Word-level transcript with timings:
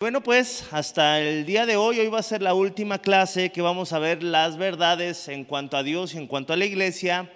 Bueno, 0.00 0.22
pues 0.22 0.64
hasta 0.70 1.20
el 1.20 1.44
día 1.44 1.66
de 1.66 1.76
hoy, 1.76 2.00
hoy 2.00 2.08
va 2.08 2.20
a 2.20 2.22
ser 2.22 2.40
la 2.40 2.54
última 2.54 3.02
clase 3.02 3.52
que 3.52 3.60
vamos 3.60 3.92
a 3.92 3.98
ver 3.98 4.22
las 4.22 4.56
verdades 4.56 5.28
en 5.28 5.44
cuanto 5.44 5.76
a 5.76 5.82
Dios 5.82 6.14
y 6.14 6.16
en 6.16 6.26
cuanto 6.26 6.54
a 6.54 6.56
la 6.56 6.64
iglesia. 6.64 7.30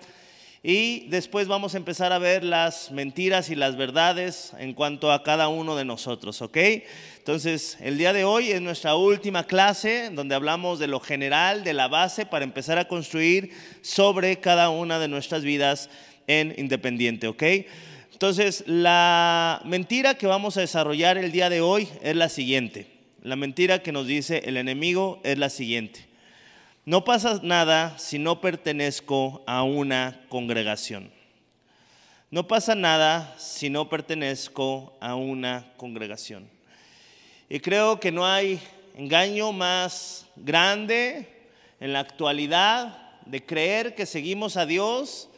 Y 0.62 1.06
después 1.10 1.46
vamos 1.46 1.74
a 1.74 1.76
empezar 1.76 2.14
a 2.14 2.18
ver 2.18 2.42
las 2.42 2.90
mentiras 2.90 3.50
y 3.50 3.54
las 3.54 3.76
verdades 3.76 4.54
en 4.58 4.72
cuanto 4.72 5.12
a 5.12 5.22
cada 5.22 5.48
uno 5.48 5.76
de 5.76 5.84
nosotros, 5.84 6.40
¿ok? 6.40 6.56
Entonces, 7.18 7.76
el 7.82 7.98
día 7.98 8.14
de 8.14 8.24
hoy 8.24 8.50
es 8.50 8.62
nuestra 8.62 8.94
última 8.94 9.44
clase 9.44 10.08
donde 10.10 10.34
hablamos 10.34 10.78
de 10.78 10.86
lo 10.86 11.00
general, 11.00 11.64
de 11.64 11.74
la 11.74 11.88
base, 11.88 12.24
para 12.24 12.46
empezar 12.46 12.78
a 12.78 12.88
construir 12.88 13.50
sobre 13.82 14.40
cada 14.40 14.70
una 14.70 14.98
de 14.98 15.08
nuestras 15.08 15.44
vidas 15.44 15.90
en 16.26 16.54
Independiente, 16.56 17.28
¿ok? 17.28 17.42
Entonces, 18.14 18.62
la 18.68 19.60
mentira 19.64 20.14
que 20.14 20.28
vamos 20.28 20.56
a 20.56 20.60
desarrollar 20.60 21.18
el 21.18 21.32
día 21.32 21.50
de 21.50 21.60
hoy 21.60 21.88
es 22.00 22.14
la 22.14 22.28
siguiente. 22.28 22.86
La 23.22 23.34
mentira 23.34 23.82
que 23.82 23.90
nos 23.90 24.06
dice 24.06 24.42
el 24.44 24.56
enemigo 24.56 25.20
es 25.24 25.36
la 25.36 25.50
siguiente. 25.50 26.06
No 26.84 27.02
pasa 27.02 27.40
nada 27.42 27.98
si 27.98 28.20
no 28.20 28.40
pertenezco 28.40 29.42
a 29.48 29.64
una 29.64 30.20
congregación. 30.28 31.10
No 32.30 32.46
pasa 32.46 32.76
nada 32.76 33.34
si 33.36 33.68
no 33.68 33.88
pertenezco 33.88 34.96
a 35.00 35.16
una 35.16 35.72
congregación. 35.76 36.48
Y 37.48 37.58
creo 37.58 37.98
que 37.98 38.12
no 38.12 38.24
hay 38.24 38.60
engaño 38.96 39.50
más 39.50 40.26
grande 40.36 41.48
en 41.80 41.92
la 41.92 41.98
actualidad 41.98 43.18
de 43.26 43.44
creer 43.44 43.96
que 43.96 44.06
seguimos 44.06 44.56
a 44.56 44.66
Dios, 44.66 45.28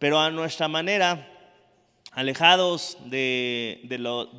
pero 0.00 0.18
a 0.18 0.32
nuestra 0.32 0.66
manera 0.66 1.34
alejados 2.16 2.96
de, 3.04 3.78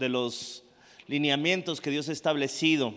los 0.09 0.63
lineamientos 1.05 1.79
que 1.79 1.91
Dios 1.91 2.09
ha 2.09 2.11
establecido. 2.11 2.95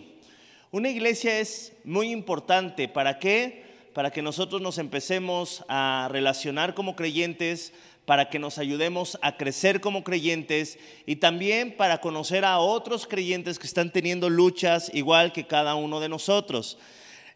Una 0.71 0.89
iglesia 0.89 1.39
es 1.39 1.73
muy 1.83 2.11
importante. 2.11 2.87
¿Para 2.87 3.19
qué? 3.19 3.63
Para 3.93 4.09
que 4.09 4.23
nosotros 4.23 4.59
nos 4.59 4.79
empecemos 4.79 5.63
a 5.67 6.09
relacionar 6.11 6.73
como 6.73 6.95
creyentes, 6.95 7.73
para 8.05 8.29
que 8.29 8.39
nos 8.39 8.57
ayudemos 8.57 9.19
a 9.21 9.37
crecer 9.37 9.81
como 9.81 10.03
creyentes 10.03 10.79
y 11.05 11.17
también 11.17 11.77
para 11.77 12.01
conocer 12.01 12.43
a 12.43 12.57
otros 12.57 13.05
creyentes 13.05 13.59
que 13.59 13.67
están 13.67 13.91
teniendo 13.91 14.31
luchas 14.31 14.89
igual 14.95 15.31
que 15.31 15.45
cada 15.45 15.75
uno 15.75 15.99
de 15.99 16.09
nosotros. 16.09 16.79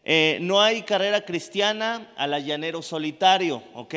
Eh, 0.04 0.38
no 0.40 0.60
hay 0.60 0.82
carrera 0.82 1.24
cristiana 1.24 2.12
a 2.16 2.26
la 2.26 2.40
llanero 2.40 2.82
solitario, 2.82 3.62
¿ok? 3.72 3.94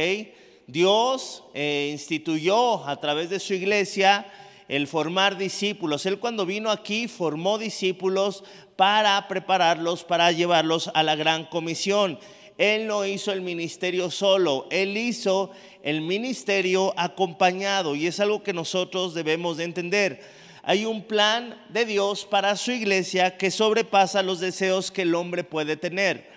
Dios 0.71 1.43
eh, 1.55 1.89
instituyó 1.91 2.87
a 2.87 2.99
través 2.99 3.31
de 3.31 3.39
su 3.39 3.55
iglesia 3.55 4.27
el 4.67 4.85
formar 4.85 5.35
discípulos. 5.35 6.05
Él 6.05 6.19
cuando 6.19 6.45
vino 6.45 6.69
aquí 6.69 7.07
formó 7.07 7.57
discípulos 7.57 8.43
para 8.75 9.27
prepararlos, 9.27 10.03
para 10.03 10.31
llevarlos 10.31 10.91
a 10.93 11.01
la 11.01 11.15
gran 11.15 11.45
comisión. 11.45 12.19
Él 12.59 12.85
no 12.85 13.03
hizo 13.03 13.31
el 13.31 13.41
ministerio 13.41 14.11
solo, 14.11 14.67
él 14.69 14.95
hizo 14.95 15.49
el 15.81 16.01
ministerio 16.01 16.93
acompañado 16.97 17.95
y 17.95 18.05
es 18.05 18.19
algo 18.19 18.43
que 18.43 18.53
nosotros 18.53 19.15
debemos 19.15 19.57
de 19.57 19.63
entender. 19.63 20.21
Hay 20.61 20.85
un 20.85 21.01
plan 21.01 21.59
de 21.69 21.85
Dios 21.85 22.25
para 22.25 22.55
su 22.55 22.71
iglesia 22.71 23.37
que 23.37 23.49
sobrepasa 23.49 24.21
los 24.21 24.39
deseos 24.39 24.91
que 24.91 25.01
el 25.01 25.15
hombre 25.15 25.43
puede 25.43 25.77
tener. 25.77 26.29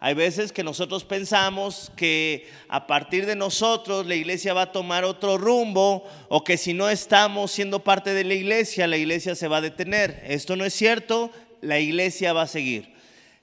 Hay 0.00 0.14
veces 0.14 0.52
que 0.52 0.62
nosotros 0.62 1.04
pensamos 1.04 1.90
que 1.96 2.48
a 2.68 2.86
partir 2.86 3.26
de 3.26 3.34
nosotros 3.34 4.06
la 4.06 4.14
iglesia 4.14 4.54
va 4.54 4.62
a 4.62 4.72
tomar 4.72 5.04
otro 5.04 5.38
rumbo 5.38 6.04
o 6.28 6.44
que 6.44 6.56
si 6.56 6.72
no 6.72 6.88
estamos 6.88 7.50
siendo 7.50 7.82
parte 7.82 8.14
de 8.14 8.22
la 8.22 8.34
iglesia, 8.34 8.86
la 8.86 8.96
iglesia 8.96 9.34
se 9.34 9.48
va 9.48 9.56
a 9.56 9.62
detener. 9.62 10.22
Esto 10.24 10.54
no 10.54 10.64
es 10.64 10.72
cierto, 10.72 11.32
la 11.60 11.80
iglesia 11.80 12.32
va 12.32 12.42
a 12.42 12.46
seguir. 12.46 12.94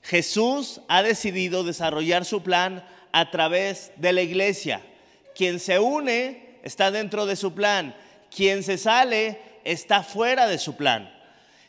Jesús 0.02 0.80
ha 0.88 1.02
decidido 1.02 1.62
desarrollar 1.62 2.24
su 2.24 2.42
plan 2.42 2.86
a 3.12 3.30
través 3.30 3.92
de 3.96 4.14
la 4.14 4.22
iglesia. 4.22 4.80
Quien 5.34 5.60
se 5.60 5.78
une 5.78 6.58
está 6.62 6.90
dentro 6.90 7.26
de 7.26 7.36
su 7.36 7.52
plan. 7.52 7.94
Quien 8.34 8.62
se 8.62 8.78
sale 8.78 9.40
está 9.64 10.02
fuera 10.02 10.46
de 10.46 10.58
su 10.58 10.74
plan. 10.74 11.15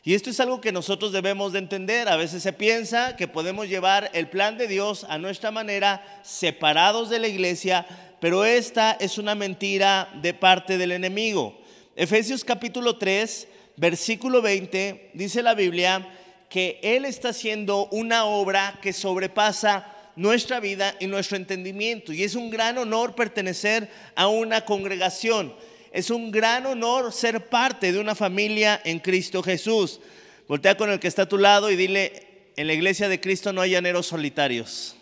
Y 0.08 0.14
esto 0.14 0.30
es 0.30 0.40
algo 0.40 0.62
que 0.62 0.72
nosotros 0.72 1.12
debemos 1.12 1.52
de 1.52 1.58
entender. 1.58 2.08
A 2.08 2.16
veces 2.16 2.42
se 2.42 2.54
piensa 2.54 3.14
que 3.14 3.28
podemos 3.28 3.68
llevar 3.68 4.10
el 4.14 4.30
plan 4.30 4.56
de 4.56 4.66
Dios 4.66 5.04
a 5.06 5.18
nuestra 5.18 5.50
manera, 5.50 6.02
separados 6.22 7.10
de 7.10 7.18
la 7.18 7.28
iglesia, 7.28 7.86
pero 8.18 8.46
esta 8.46 8.92
es 8.92 9.18
una 9.18 9.34
mentira 9.34 10.08
de 10.22 10.32
parte 10.32 10.78
del 10.78 10.92
enemigo. 10.92 11.60
Efesios 11.94 12.42
capítulo 12.42 12.96
3, 12.96 13.48
versículo 13.76 14.40
20, 14.40 15.10
dice 15.12 15.42
la 15.42 15.52
Biblia 15.52 16.08
que 16.48 16.80
Él 16.82 17.04
está 17.04 17.28
haciendo 17.28 17.86
una 17.90 18.24
obra 18.24 18.78
que 18.80 18.94
sobrepasa 18.94 19.94
nuestra 20.16 20.58
vida 20.58 20.96
y 21.00 21.06
nuestro 21.06 21.36
entendimiento. 21.36 22.14
Y 22.14 22.22
es 22.22 22.34
un 22.34 22.48
gran 22.48 22.78
honor 22.78 23.14
pertenecer 23.14 23.90
a 24.14 24.28
una 24.28 24.64
congregación 24.64 25.52
es 25.92 26.10
un 26.10 26.30
gran 26.30 26.66
honor 26.66 27.12
ser 27.12 27.48
parte 27.48 27.92
de 27.92 27.98
una 27.98 28.14
familia 28.14 28.80
en 28.84 28.98
Cristo 28.98 29.42
Jesús. 29.42 30.00
Voltea 30.46 30.76
con 30.76 30.90
el 30.90 31.00
que 31.00 31.08
está 31.08 31.22
a 31.22 31.28
tu 31.28 31.38
lado 31.38 31.70
y 31.70 31.76
dile, 31.76 32.52
en 32.56 32.66
la 32.66 32.72
iglesia 32.72 33.08
de 33.08 33.20
Cristo 33.20 33.52
no 33.52 33.60
hay 33.60 33.70
llaneros 33.70 34.06
solitarios. 34.06 34.96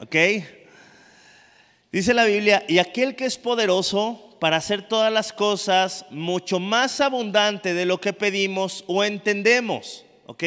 ¿Ok? 0.00 0.16
Dice 1.92 2.14
la 2.14 2.24
Biblia, 2.24 2.64
y 2.68 2.78
aquel 2.78 3.14
que 3.14 3.26
es 3.26 3.38
poderoso 3.38 4.36
para 4.40 4.56
hacer 4.56 4.88
todas 4.88 5.12
las 5.12 5.32
cosas 5.32 6.06
mucho 6.10 6.58
más 6.58 7.00
abundante 7.00 7.74
de 7.74 7.86
lo 7.86 8.00
que 8.00 8.12
pedimos 8.12 8.82
o 8.88 9.04
entendemos. 9.04 10.04
¿Ok? 10.26 10.42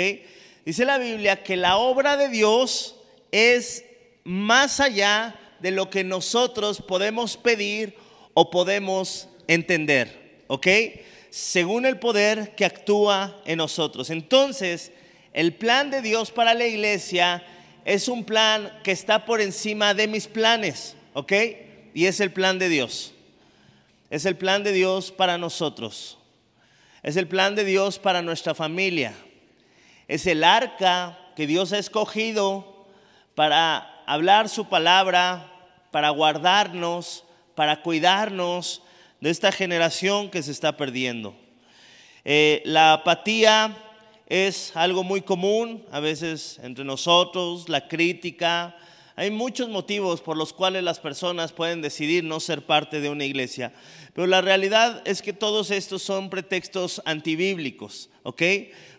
Dice 0.65 0.83
la 0.83 0.97
Biblia 0.97 1.43
que 1.43 1.55
la 1.55 1.77
obra 1.77 2.17
de 2.17 2.27
Dios 2.27 2.95
es 3.31 3.85
más 4.23 4.79
allá 4.79 5.39
de 5.59 5.71
lo 5.71 5.89
que 5.89 6.03
nosotros 6.03 6.81
podemos 6.81 7.37
pedir 7.37 7.95
o 8.33 8.49
podemos 8.49 9.29
entender, 9.47 10.43
¿ok? 10.47 10.67
Según 11.29 11.85
el 11.85 11.99
poder 11.99 12.55
que 12.55 12.65
actúa 12.65 13.41
en 13.45 13.57
nosotros. 13.57 14.09
Entonces, 14.09 14.91
el 15.33 15.53
plan 15.53 15.91
de 15.91 16.01
Dios 16.01 16.31
para 16.31 16.53
la 16.53 16.65
iglesia 16.65 17.43
es 17.83 18.07
un 18.07 18.23
plan 18.23 18.71
que 18.83 18.91
está 18.91 19.25
por 19.25 19.41
encima 19.41 19.93
de 19.93 20.07
mis 20.07 20.27
planes, 20.27 20.95
¿ok? 21.13 21.33
Y 21.93 22.05
es 22.05 22.19
el 22.19 22.31
plan 22.31 22.57
de 22.59 22.69
Dios. 22.69 23.13
Es 24.09 24.25
el 24.25 24.35
plan 24.35 24.63
de 24.63 24.71
Dios 24.71 25.11
para 25.11 25.37
nosotros. 25.37 26.17
Es 27.03 27.15
el 27.17 27.27
plan 27.27 27.55
de 27.55 27.63
Dios 27.63 27.99
para 27.99 28.21
nuestra 28.21 28.55
familia. 28.55 29.13
Es 30.07 30.25
el 30.27 30.43
arca 30.43 31.19
que 31.35 31.47
Dios 31.47 31.73
ha 31.73 31.77
escogido 31.77 32.87
para 33.35 33.94
hablar 34.05 34.49
su 34.49 34.65
palabra, 34.65 35.51
para 35.91 36.09
guardarnos, 36.09 37.23
para 37.55 37.81
cuidarnos 37.81 38.81
de 39.21 39.29
esta 39.29 39.51
generación 39.51 40.29
que 40.29 40.43
se 40.43 40.51
está 40.51 40.75
perdiendo. 40.75 41.35
Eh, 42.25 42.61
la 42.65 42.93
apatía 42.93 43.77
es 44.27 44.75
algo 44.75 45.03
muy 45.03 45.21
común 45.21 45.85
a 45.91 45.99
veces 45.99 46.59
entre 46.63 46.83
nosotros, 46.83 47.69
la 47.69 47.87
crítica. 47.87 48.75
Hay 49.17 49.31
muchos 49.31 49.69
motivos 49.69 50.19
por 50.19 50.35
los 50.35 50.51
cuales 50.51 50.83
las 50.83 50.99
personas 50.99 51.53
pueden 51.53 51.81
decidir 51.81 52.25
no 52.25 52.41
ser 52.41 52.65
parte 52.65 52.99
de 52.99 53.09
una 53.09 53.23
iglesia, 53.23 53.71
pero 54.13 54.27
la 54.27 54.41
realidad 54.41 55.01
es 55.05 55.21
que 55.21 55.31
todos 55.31 55.71
estos 55.71 56.01
son 56.01 56.29
pretextos 56.29 57.01
antibíblicos, 57.05 58.09
¿ok? 58.23 58.41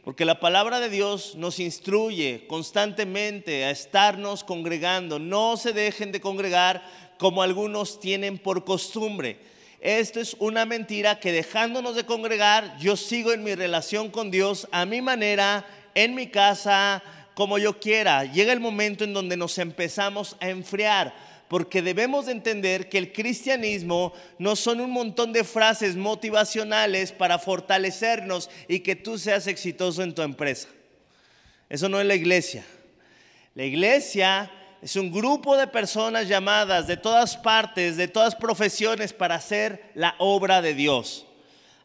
Porque 0.04 0.25
la 0.25 0.41
palabra 0.41 0.81
de 0.81 0.88
Dios 0.88 1.34
nos 1.37 1.60
instruye 1.60 2.47
constantemente 2.47 3.66
a 3.66 3.71
estarnos 3.71 4.43
congregando. 4.43 5.19
No 5.19 5.59
se 5.59 5.75
dejen 5.75 6.12
de 6.12 6.21
congregar 6.22 6.83
como 7.19 7.43
algunos 7.43 8.00
tienen 8.00 8.38
por 8.38 8.65
costumbre. 8.65 9.38
Esto 9.81 10.21
es 10.21 10.34
una 10.38 10.65
mentira 10.65 11.21
que 11.21 11.33
dejándonos 11.33 11.94
de 11.94 12.06
congregar, 12.06 12.78
yo 12.78 12.97
sigo 12.97 13.33
en 13.33 13.44
mi 13.44 13.54
relación 13.54 14.10
con 14.10 14.30
Dios 14.30 14.66
a 14.72 14.86
mi 14.86 15.03
manera, 15.03 15.66
en 15.95 16.15
mi 16.15 16.28
casa, 16.28 17.03
como 17.36 17.59
yo 17.59 17.78
quiera. 17.78 18.24
Llega 18.24 18.54
el 18.54 18.60
momento 18.60 19.04
en 19.04 19.12
donde 19.12 19.36
nos 19.36 19.59
empezamos 19.59 20.38
a 20.41 20.48
enfriar 20.48 21.15
porque 21.48 21.83
debemos 21.83 22.24
de 22.24 22.33
entender 22.33 22.88
que 22.88 22.97
el 22.97 23.12
cristianismo 23.12 24.15
no 24.38 24.56
son 24.56 24.80
un 24.80 24.91
montón 24.91 25.34
de 25.34 25.44
frases 25.44 25.97
motivacionales 25.97 27.12
para 27.12 27.38
fortalecernos 27.38 28.48
y 28.68 28.80
que 28.80 28.97
tú 28.97 29.18
seas 29.18 29.47
exitoso 29.48 30.03
en 30.03 30.15
tu 30.15 30.22
empresa. 30.22 30.68
Eso 31.68 31.91
no 31.91 32.00
es 32.00 32.06
la 32.06 32.15
iglesia. 32.15 32.65
La 33.54 33.65
iglesia 33.65 34.50
es 34.80 34.97
un 34.97 35.12
grupo 35.12 35.59
de 35.59 35.66
personas 35.66 36.28
llamadas 36.28 36.86
de 36.86 36.97
todas 36.97 37.36
partes, 37.36 37.98
de 37.98 38.09
todas 38.09 38.34
profesiones 38.34 39.12
para 39.12 39.34
hacer 39.34 39.91
la 39.94 40.15
obra 40.18 40.62
de 40.62 40.72
Dios. 40.72 41.26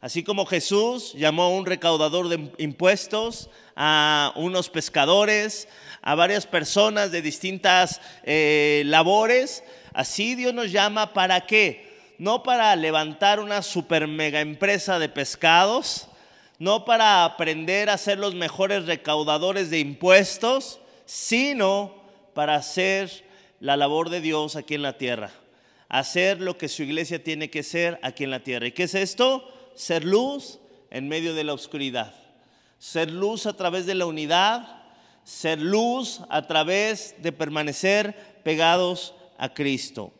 Así 0.01 0.23
como 0.23 0.47
Jesús 0.47 1.13
llamó 1.13 1.43
a 1.43 1.49
un 1.49 1.67
recaudador 1.67 2.27
de 2.27 2.51
impuestos, 2.57 3.51
a 3.75 4.33
unos 4.35 4.67
pescadores, 4.67 5.67
a 6.01 6.15
varias 6.15 6.47
personas 6.47 7.11
de 7.11 7.21
distintas 7.21 8.01
eh, 8.23 8.81
labores. 8.87 9.63
Así 9.93 10.33
Dios 10.33 10.55
nos 10.55 10.71
llama 10.71 11.13
para 11.13 11.45
qué? 11.45 12.15
No 12.17 12.41
para 12.41 12.75
levantar 12.75 13.39
una 13.39 13.61
super 13.61 14.07
mega 14.07 14.41
empresa 14.41 14.97
de 14.97 15.07
pescados, 15.07 16.07
no 16.57 16.83
para 16.83 17.23
aprender 17.23 17.91
a 17.91 17.97
ser 17.99 18.17
los 18.17 18.33
mejores 18.33 18.87
recaudadores 18.87 19.69
de 19.69 19.79
impuestos, 19.79 20.79
sino 21.05 22.03
para 22.33 22.55
hacer 22.55 23.23
la 23.59 23.77
labor 23.77 24.09
de 24.09 24.21
Dios 24.21 24.55
aquí 24.55 24.73
en 24.73 24.81
la 24.81 24.97
tierra, 24.97 25.29
hacer 25.89 26.41
lo 26.41 26.57
que 26.57 26.69
su 26.69 26.81
iglesia 26.81 27.23
tiene 27.23 27.51
que 27.51 27.61
ser 27.61 27.99
aquí 28.01 28.23
en 28.23 28.31
la 28.31 28.39
tierra. 28.39 28.65
¿Y 28.65 28.71
qué 28.71 28.83
es 28.83 28.95
esto? 28.95 29.60
Ser 29.75 30.03
luz 30.05 30.59
en 30.89 31.07
medio 31.07 31.33
de 31.33 31.43
la 31.43 31.53
oscuridad, 31.53 32.13
ser 32.77 33.11
luz 33.11 33.45
a 33.45 33.53
través 33.53 33.85
de 33.85 33.95
la 33.95 34.05
unidad, 34.05 34.83
ser 35.23 35.61
luz 35.61 36.21
a 36.29 36.47
través 36.47 37.15
de 37.21 37.31
permanecer 37.31 38.41
pegados 38.43 39.13
a 39.37 39.53
Cristo. 39.53 40.11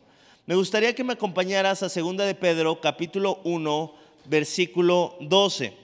Me 0.46 0.54
gustaría 0.54 0.94
que 0.94 1.04
me 1.04 1.12
acompañaras 1.12 1.82
a 1.82 1.88
2 1.88 2.16
de 2.16 2.34
Pedro 2.34 2.80
capítulo 2.80 3.40
1 3.44 3.94
versículo 4.24 5.16
12. 5.20 5.76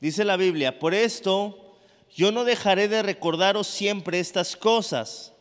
Dice 0.00 0.24
la 0.24 0.36
Biblia, 0.36 0.78
por 0.78 0.94
esto 0.94 1.76
yo 2.14 2.30
no 2.30 2.44
dejaré 2.44 2.88
de 2.88 3.02
recordaros 3.02 3.66
siempre 3.66 4.20
estas 4.20 4.56
cosas, 4.56 5.32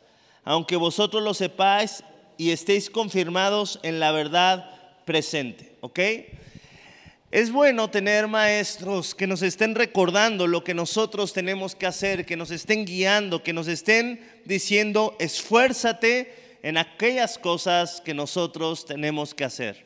aunque 0.43 0.75
vosotros 0.75 1.21
lo 1.21 1.33
sepáis 1.33 2.03
y 2.37 2.51
estéis 2.51 2.89
confirmados 2.89 3.79
en 3.83 3.99
la 3.99 4.11
verdad 4.11 4.82
presente. 5.05 5.75
¿Ok? 5.81 5.99
Es 7.33 7.51
bueno 7.51 7.89
tener 7.89 8.27
maestros 8.27 9.15
que 9.15 9.25
nos 9.25 9.41
estén 9.41 9.73
recordando 9.73 10.45
lo 10.45 10.63
que 10.63 10.75
nosotros 10.75 11.33
tenemos 11.33 11.75
que 11.75 11.87
hacer, 11.87 12.27
que 12.27 12.37
nos 12.37 12.51
estén 12.51 12.85
guiando, 12.85 13.41
que 13.41 13.53
nos 13.53 13.67
estén 13.67 14.23
diciendo, 14.45 15.15
esfuérzate 15.19 16.59
en 16.61 16.77
aquellas 16.77 17.39
cosas 17.39 18.01
que 18.01 18.13
nosotros 18.13 18.85
tenemos 18.85 19.33
que 19.33 19.45
hacer. 19.45 19.83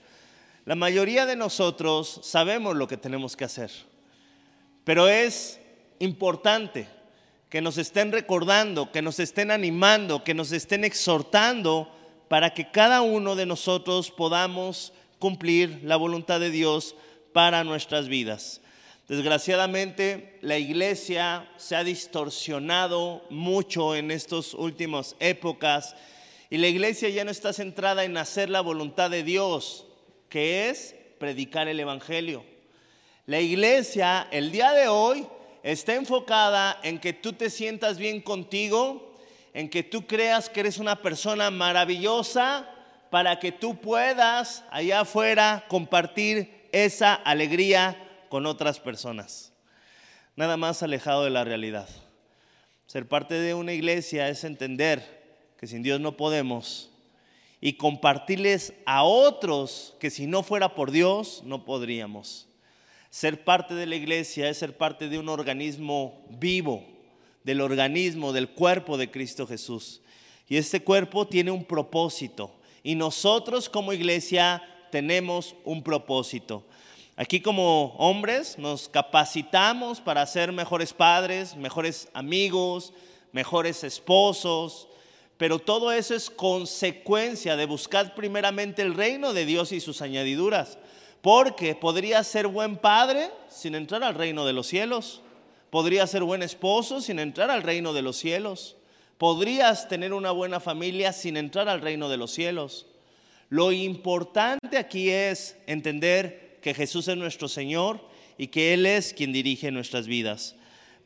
La 0.66 0.75
mayoría 0.75 1.25
de 1.25 1.38
nosotros 1.38 2.19
sabemos 2.22 2.75
lo 2.75 2.90
que 2.90 2.98
tenemos 2.98 3.38
que 3.38 3.46
hacer, 3.46 3.72
pero 4.84 5.08
es 5.08 5.58
importante 6.00 6.86
que 7.50 7.62
nos 7.62 7.78
estén 7.78 8.12
recordando, 8.12 8.92
que 8.92 9.02
nos 9.02 9.22
estén 9.22 9.52
animando, 9.52 10.25
que 10.25 10.34
nos 10.34 10.52
estén 10.52 10.84
exhortando 10.84 11.90
para 12.28 12.54
que 12.54 12.72
cada 12.72 13.02
uno 13.02 13.38
de 13.38 13.46
nosotros 13.46 14.12
podamos 14.12 14.92
cumplir 15.19 15.81
la 15.84 15.96
voluntad 15.96 16.40
de 16.40 16.52
Dios 16.52 16.96
para 17.34 17.64
nuestras 17.64 18.08
vidas. 18.08 18.62
Desgraciadamente, 19.08 20.38
la 20.42 20.58
iglesia 20.58 21.50
se 21.56 21.75
ha 21.78 21.84
distorsionado 21.84 23.25
mucho 23.30 23.96
en 23.96 24.12
estas 24.12 24.54
últimas 24.54 25.16
épocas 25.19 25.96
y 26.50 26.58
la 26.58 26.68
iglesia 26.68 27.08
ya 27.10 27.24
no 27.24 27.31
está 27.31 27.54
centrada 27.54 28.04
en 28.04 28.18
hacer 28.18 28.50
la 28.50 28.62
voluntad 28.62 29.10
de 29.10 29.24
Dios, 29.24 29.86
que 30.30 30.69
es 30.69 30.94
predicar 31.19 31.68
el 31.69 31.80
Evangelio. 31.80 32.44
La 33.25 33.40
iglesia 33.40 34.28
el 34.31 34.52
día 34.52 34.72
de 34.74 34.88
hoy 34.88 35.25
está 35.64 35.96
enfocada 35.96 36.80
en 36.84 37.00
que 37.00 37.14
tú 37.14 37.34
te 37.34 37.50
sientas 37.50 37.98
bien 37.98 38.22
contigo, 38.22 39.18
en 39.54 39.69
que 39.69 39.84
tú 39.84 40.06
creas 40.06 40.50
que 40.50 40.62
eres 40.62 40.78
una 40.80 41.02
persona 41.02 41.50
maravillosa 41.50 42.69
para 43.09 43.39
que 43.39 43.51
tú 43.51 43.80
puedas 43.80 44.63
allá 44.71 45.01
afuera 45.01 45.65
compartir 45.68 46.68
esa 46.71 47.13
alegría 47.13 47.98
con 48.30 48.45
otras 48.45 48.80
personas. 48.80 49.54
Nada 50.36 50.57
más 50.57 50.83
alejado 50.83 51.24
de 51.24 51.30
la 51.30 51.44
realidad. 51.44 51.88
Ser 52.86 53.07
parte 53.07 53.36
de 53.36 53.54
una 53.54 53.74
iglesia 53.74 54.30
es 54.30 54.44
entender 54.44 55.54
que 55.59 55.68
sin 55.68 55.83
Dios 55.83 56.00
no 56.00 56.15
podemos 56.15 56.89
y 57.59 57.74
compartirles 57.74 58.74
a 58.86 59.04
otros 59.04 59.95
que 60.00 60.09
si 60.09 60.27
no 60.27 60.44
fuera 60.44 60.75
por 60.75 60.92
Dios 60.92 61.42
no 61.44 61.65
podríamos. 61.65 62.48
Ser 63.09 63.44
parte 63.44 63.74
de 63.74 63.88
la 63.88 63.95
iglesia 63.95 64.50
es 64.50 64.57
ser 64.57 64.77
parte 64.77 65.09
de 65.09 65.18
un 65.18 65.30
organismo 65.30 66.25
vivo, 66.30 66.86
del 67.44 67.62
organismo, 67.62 68.31
del 68.31 68.50
cuerpo 68.50 68.98
de 68.98 69.09
Cristo 69.09 69.48
Jesús. 69.48 70.01
Y 70.48 70.57
este 70.57 70.81
cuerpo 70.81 71.27
tiene 71.27 71.51
un 71.51 71.65
propósito. 71.65 72.56
Y 72.88 72.95
nosotros 72.95 73.68
como 73.68 73.92
iglesia 73.92 74.63
tenemos 74.92 75.56
un 75.66 75.84
propósito. 75.84 76.63
Aquí 77.18 77.42
como 77.42 77.88
hombres 77.98 78.57
nos 78.57 78.88
capacitamos 78.88 80.00
para 80.00 80.25
ser 80.25 80.54
mejores 80.54 80.94
padres, 80.94 81.57
mejores 81.57 82.07
amigos, 82.13 82.94
mejores 83.34 83.84
esposos, 83.84 84.88
pero 85.36 85.60
todo 85.60 85.92
eso 85.92 86.16
es 86.16 86.30
consecuencia 86.30 87.57
de 87.57 87.66
buscar 87.66 88.16
primeramente 88.16 88.84
el 88.84 88.94
reino 88.94 89.33
de 89.33 89.45
Dios 89.45 89.74
y 89.74 89.81
sus 89.81 90.01
añadiduras. 90.01 90.78
Porque 91.22 91.75
podría 91.75 92.24
ser 92.24 92.48
buen 92.48 92.78
padre 92.78 93.31
sin 93.50 93.75
entrar 93.75 94.01
al 94.01 94.16
reino 94.16 94.45
de 94.45 94.54
los 94.54 94.66
cielos. 94.66 95.22
Podría 95.72 96.07
ser 96.07 96.24
buen 96.24 96.42
esposo 96.42 97.01
sin 97.01 97.19
entrar 97.19 97.51
al 97.51 97.63
reino 97.63 97.92
de 97.92 98.01
los 98.01 98.16
cielos. 98.16 98.76
Podrías 99.18 99.88
tener 99.88 100.14
una 100.14 100.31
buena 100.31 100.60
familia 100.60 101.12
sin 101.12 101.38
entrar 101.38 101.68
al 101.69 101.81
reino 101.81 102.08
de 102.10 102.18
los 102.18 102.31
cielos. 102.31 102.86
Lo 103.50 103.72
importante 103.72 104.78
aquí 104.78 105.10
es 105.10 105.58
entender 105.66 106.60
que 106.62 106.74
Jesús 106.74 107.08
es 107.08 107.18
nuestro 107.18 107.48
Señor 107.48 108.00
y 108.38 108.48
que 108.48 108.74
Él 108.74 108.86
es 108.86 109.14
quien 109.14 109.34
dirige 109.34 109.72
nuestras 109.72 110.06
vidas. 110.06 110.56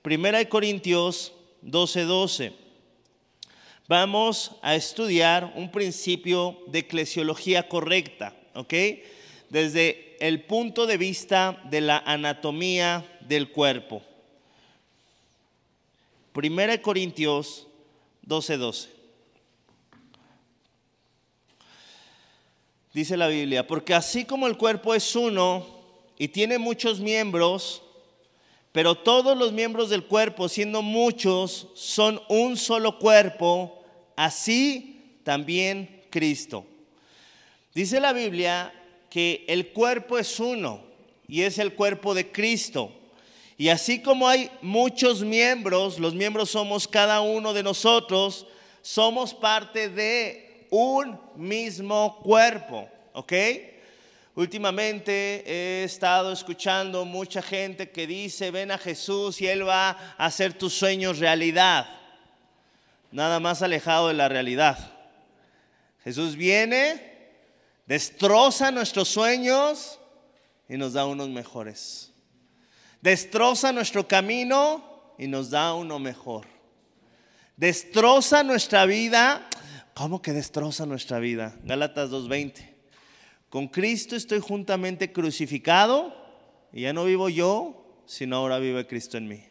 Primera 0.02 0.40
de 0.40 0.50
Corintios 0.50 1.34
12:12. 1.63 2.06
12. 2.06 2.54
Vamos 3.88 4.56
a 4.62 4.75
estudiar 4.75 5.54
un 5.56 5.69
principio 5.69 6.58
de 6.68 6.80
eclesiología 6.80 7.68
correcta, 7.68 8.34
¿ok? 8.54 8.74
Desde 9.50 10.16
el 10.19 10.44
punto 10.44 10.86
de 10.86 10.98
vista 10.98 11.62
de 11.69 11.81
la 11.81 11.98
anatomía 12.00 13.06
del 13.22 13.52
cuerpo. 13.52 14.02
Primera 16.31 16.72
de 16.72 16.81
Corintios 16.81 17.68
12:12. 18.25 18.57
12. 18.57 19.01
dice 22.94 23.18
la 23.18 23.27
Biblia, 23.27 23.65
porque 23.65 23.94
así 23.94 24.25
como 24.25 24.47
el 24.47 24.57
cuerpo 24.57 24.94
es 24.94 25.15
uno 25.15 25.65
y 26.18 26.27
tiene 26.27 26.57
muchos 26.57 27.00
miembros, 27.00 27.81
pero 28.71 28.95
todos 28.95 29.38
los 29.38 29.51
miembros 29.51 29.89
del 29.89 30.06
cuerpo, 30.06 30.50
siendo 30.50 30.81
muchos, 30.81 31.68
son 31.73 32.21
un 32.29 32.57
solo 32.57 33.00
cuerpo, 33.00 33.83
así 34.15 35.19
también 35.24 36.03
Cristo. 36.09 36.65
Dice 37.74 38.00
la 38.00 38.13
Biblia 38.13 38.74
que 39.09 39.45
el 39.47 39.69
cuerpo 39.69 40.17
es 40.17 40.39
uno 40.39 40.81
y 41.27 41.41
es 41.41 41.57
el 41.59 41.74
cuerpo 41.74 42.13
de 42.13 42.31
Cristo. 42.31 42.91
Y 43.62 43.69
así 43.69 44.01
como 44.01 44.27
hay 44.27 44.50
muchos 44.63 45.22
miembros, 45.22 46.00
los 46.00 46.15
miembros 46.15 46.50
somos 46.50 46.88
cada 46.88 47.22
uno 47.22 47.53
de 47.53 47.62
nosotros, 47.62 48.48
somos 48.82 49.36
parte 49.36 49.88
de 49.88 50.65
un 50.72 51.20
mismo 51.36 52.18
cuerpo, 52.24 52.89
¿ok? 53.13 53.34
Últimamente 54.34 55.44
he 55.46 55.84
estado 55.84 56.32
escuchando 56.32 57.06
mucha 57.06 57.44
gente 57.44 57.91
que 57.91 58.08
dice, 58.08 58.50
ven 58.50 58.72
a 58.72 58.80
Jesús 58.80 59.39
y 59.41 59.48
Él 59.48 59.68
va 59.68 59.91
a 59.91 60.25
hacer 60.25 60.53
tus 60.53 60.74
sueños 60.74 61.20
realidad. 61.20 61.88
Nada 63.12 63.39
más 63.39 63.62
alejado 63.62 64.08
de 64.08 64.15
la 64.15 64.27
realidad. 64.27 64.91
Jesús 66.03 66.36
viene, 66.36 67.30
destroza 67.86 68.72
nuestros 68.72 69.08
sueños 69.08 70.00
y 70.68 70.77
nos 70.77 70.94
da 70.94 71.06
unos 71.06 71.30
mejores. 71.30 72.11
Destroza 73.01 73.72
nuestro 73.72 74.08
camino 74.08 75.13
y 75.17 75.27
nos 75.27 75.50
da 75.50 75.74
uno 75.74 76.00
mejor. 76.00 76.46
Destroza 77.58 78.43
nuestra 78.43 78.86
vida 78.86 79.48
¿Cómo 79.93 80.22
que 80.22 80.34
destroza 80.34 80.86
nuestra 80.86 81.20
vida? 81.20 81.55
Gálatas 81.63 82.10
2.20. 82.10 82.70
Con 83.50 83.67
Cristo 83.67 84.15
estoy 84.15 84.39
juntamente 84.39 85.12
crucificado 85.12 86.15
y 86.72 86.81
ya 86.81 86.93
no 86.93 87.05
vivo 87.05 87.27
yo, 87.29 88.01
sino 88.05 88.38
ahora 88.38 88.58
vive 88.60 88.88
Cristo 88.88 89.17
en 89.17 89.27
mí. 89.27 89.43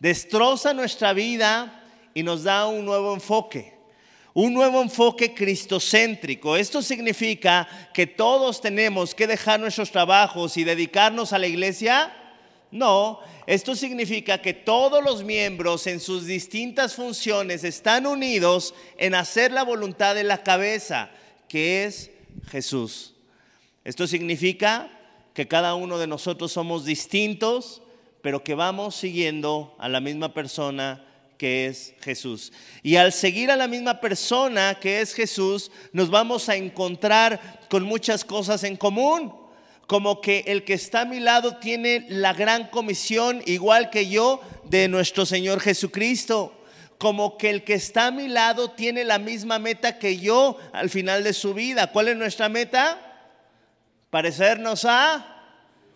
Destroza 0.00 0.74
nuestra 0.74 1.12
vida 1.12 1.82
y 2.12 2.22
nos 2.24 2.42
da 2.42 2.66
un 2.66 2.84
nuevo 2.84 3.14
enfoque. 3.14 3.72
Un 4.34 4.52
nuevo 4.52 4.82
enfoque 4.82 5.32
cristocéntrico. 5.32 6.56
Esto 6.56 6.82
significa 6.82 7.68
que 7.94 8.08
todos 8.08 8.60
tenemos 8.60 9.14
que 9.14 9.28
dejar 9.28 9.60
nuestros 9.60 9.92
trabajos 9.92 10.56
y 10.56 10.64
dedicarnos 10.64 11.32
a 11.32 11.38
la 11.38 11.46
iglesia 11.46 12.12
no, 12.74 13.20
esto 13.46 13.76
significa 13.76 14.42
que 14.42 14.52
todos 14.52 15.02
los 15.04 15.22
miembros 15.22 15.86
en 15.86 16.00
sus 16.00 16.26
distintas 16.26 16.96
funciones 16.96 17.62
están 17.62 18.04
unidos 18.04 18.74
en 18.98 19.14
hacer 19.14 19.52
la 19.52 19.62
voluntad 19.62 20.16
de 20.16 20.24
la 20.24 20.42
cabeza, 20.42 21.08
que 21.46 21.84
es 21.84 22.10
Jesús. 22.48 23.14
Esto 23.84 24.08
significa 24.08 24.90
que 25.34 25.46
cada 25.46 25.76
uno 25.76 25.98
de 25.98 26.08
nosotros 26.08 26.50
somos 26.50 26.84
distintos, 26.84 27.80
pero 28.22 28.42
que 28.42 28.56
vamos 28.56 28.96
siguiendo 28.96 29.76
a 29.78 29.88
la 29.88 30.00
misma 30.00 30.34
persona 30.34 31.06
que 31.38 31.66
es 31.66 31.94
Jesús. 32.00 32.52
Y 32.82 32.96
al 32.96 33.12
seguir 33.12 33.52
a 33.52 33.56
la 33.56 33.68
misma 33.68 34.00
persona 34.00 34.80
que 34.80 35.00
es 35.00 35.14
Jesús, 35.14 35.70
nos 35.92 36.10
vamos 36.10 36.48
a 36.48 36.56
encontrar 36.56 37.60
con 37.70 37.84
muchas 37.84 38.24
cosas 38.24 38.64
en 38.64 38.76
común 38.76 39.43
como 39.86 40.20
que 40.20 40.44
el 40.46 40.64
que 40.64 40.74
está 40.74 41.02
a 41.02 41.04
mi 41.04 41.20
lado 41.20 41.56
tiene 41.56 42.06
la 42.08 42.32
gran 42.32 42.68
comisión, 42.68 43.42
igual 43.46 43.90
que 43.90 44.08
yo, 44.08 44.40
de 44.64 44.88
nuestro 44.88 45.26
Señor 45.26 45.60
Jesucristo. 45.60 46.60
Como 46.98 47.36
que 47.36 47.50
el 47.50 47.64
que 47.64 47.74
está 47.74 48.06
a 48.06 48.10
mi 48.10 48.28
lado 48.28 48.70
tiene 48.70 49.04
la 49.04 49.18
misma 49.18 49.58
meta 49.58 49.98
que 49.98 50.18
yo 50.18 50.58
al 50.72 50.88
final 50.88 51.22
de 51.22 51.32
su 51.32 51.52
vida. 51.52 51.92
¿Cuál 51.92 52.08
es 52.08 52.16
nuestra 52.16 52.48
meta? 52.48 52.98
Parecernos 54.10 54.84
a 54.84 55.42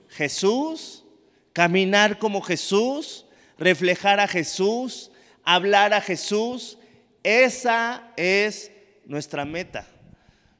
Jesús, 0.08 1.04
caminar 1.52 2.18
como 2.18 2.42
Jesús, 2.42 3.24
reflejar 3.58 4.20
a 4.20 4.28
Jesús, 4.28 5.10
hablar 5.44 5.94
a 5.94 6.00
Jesús. 6.00 6.78
Esa 7.22 8.12
es 8.16 8.70
nuestra 9.06 9.44
meta. 9.44 9.86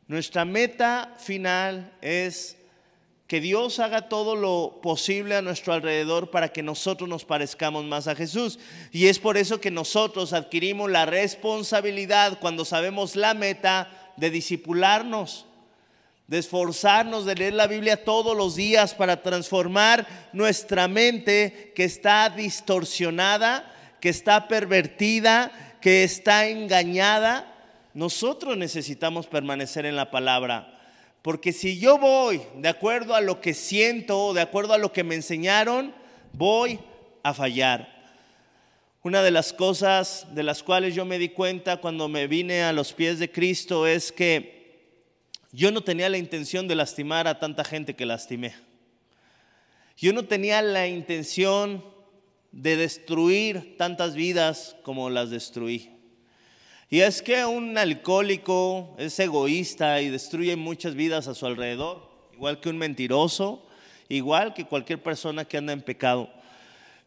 Nuestra 0.07 0.45
meta 0.47 1.15
final 1.19 1.93
es 2.01 2.58
que 3.29 3.43
Dios 3.43 3.79
haga 3.79 4.09
todo 4.09 4.37
lo 4.37 4.81
posible 4.83 5.37
a 5.37 5.43
nuestro 5.43 5.75
alrededor 5.75 6.31
para 6.31 6.49
que 6.49 6.63
nosotros 6.63 7.07
nos 7.11 7.27
parezcamos 7.27 7.85
más 7.85 8.09
a 8.09 8.17
Jesús. 8.17 8.59
Y 8.91 9.09
es 9.09 9.19
por 9.19 9.37
eso 9.37 9.61
que 9.61 9.71
nosotros 9.71 10.33
adquirimos 10.33 10.91
la 10.91 11.05
responsabilidad 11.05 12.39
cuando 12.41 12.65
sabemos 12.65 13.17
la 13.17 13.35
meta 13.35 14.15
de 14.17 14.31
disipularnos, 14.31 15.45
de 16.27 16.39
esforzarnos, 16.39 17.27
de 17.27 17.35
leer 17.35 17.53
la 17.53 17.67
Biblia 17.67 18.03
todos 18.03 18.35
los 18.35 18.57
días 18.57 18.95
para 18.95 19.23
transformar 19.23 20.31
nuestra 20.33 20.89
mente 20.89 21.75
que 21.77 21.85
está 21.85 22.31
distorsionada, 22.31 23.71
que 24.01 24.09
está 24.09 24.49
pervertida, 24.49 25.77
que 25.83 26.03
está 26.03 26.49
engañada. 26.49 27.55
Nosotros 27.93 28.57
necesitamos 28.57 29.27
permanecer 29.27 29.85
en 29.85 29.97
la 29.97 30.11
palabra 30.11 30.78
porque 31.29 31.53
si 31.53 31.79
yo 31.79 31.99
voy 31.99 32.41
de 32.57 32.71
acuerdo 32.71 33.15
a 33.15 33.21
lo 33.21 33.43
que 33.43 33.53
siento, 33.53 34.33
de 34.33 34.41
acuerdo 34.41 34.73
a 34.73 34.79
lo 34.79 34.95
que 34.95 35.05
me 35.05 35.15
enseñaron, 35.15 35.95
voy 36.33 36.81
a 37.23 37.35
fallar. 37.35 38.15
Una 39.03 39.23
de 39.23 39.31
las 39.31 39.53
cosas 39.53 40.27
de 40.35 40.43
las 40.43 40.63
cuales 40.63 40.95
yo 40.95 41.05
me 41.05 41.19
di 41.19 41.29
cuenta 41.29 41.83
cuando 41.83 42.09
me 42.09 42.29
vine 42.29 42.63
a 42.63 42.73
los 42.73 42.95
pies 42.95 43.19
de 43.19 43.31
Cristo 43.31 43.87
es 43.87 44.11
que 44.11 45.05
yo 45.53 45.71
no 45.71 45.85
tenía 45.85 46.09
la 46.09 46.17
intención 46.17 46.67
de 46.67 46.77
lastimar 46.77 47.29
a 47.29 47.39
tanta 47.39 47.63
gente 47.63 47.95
que 47.95 48.07
lastimé. 48.07 48.55
Yo 49.99 50.15
no 50.15 50.25
tenía 50.25 50.63
la 50.63 50.87
intención 50.87 51.85
de 52.53 52.79
destruir 52.79 53.77
tantas 53.77 54.15
vidas 54.15 54.77
como 54.83 55.11
las 55.11 55.29
destruí. 55.29 55.98
Y 56.90 57.00
es 57.00 57.21
que 57.21 57.45
un 57.45 57.76
alcohólico 57.76 58.97
es 58.99 59.18
egoísta 59.18 60.00
y 60.00 60.09
destruye 60.09 60.57
muchas 60.57 60.95
vidas 60.95 61.28
a 61.28 61.35
su 61.35 61.45
alrededor, 61.45 62.09
igual 62.33 62.61
que 62.61 62.71
un 62.71 62.78
mentiroso, 62.78 63.62
igual 64.09 64.54
que 64.54 64.64
cualquier 64.64 65.02
persona 65.02 65.45
que 65.45 65.59
anda 65.59 65.75
en 65.75 65.83
pecado. 65.83 66.30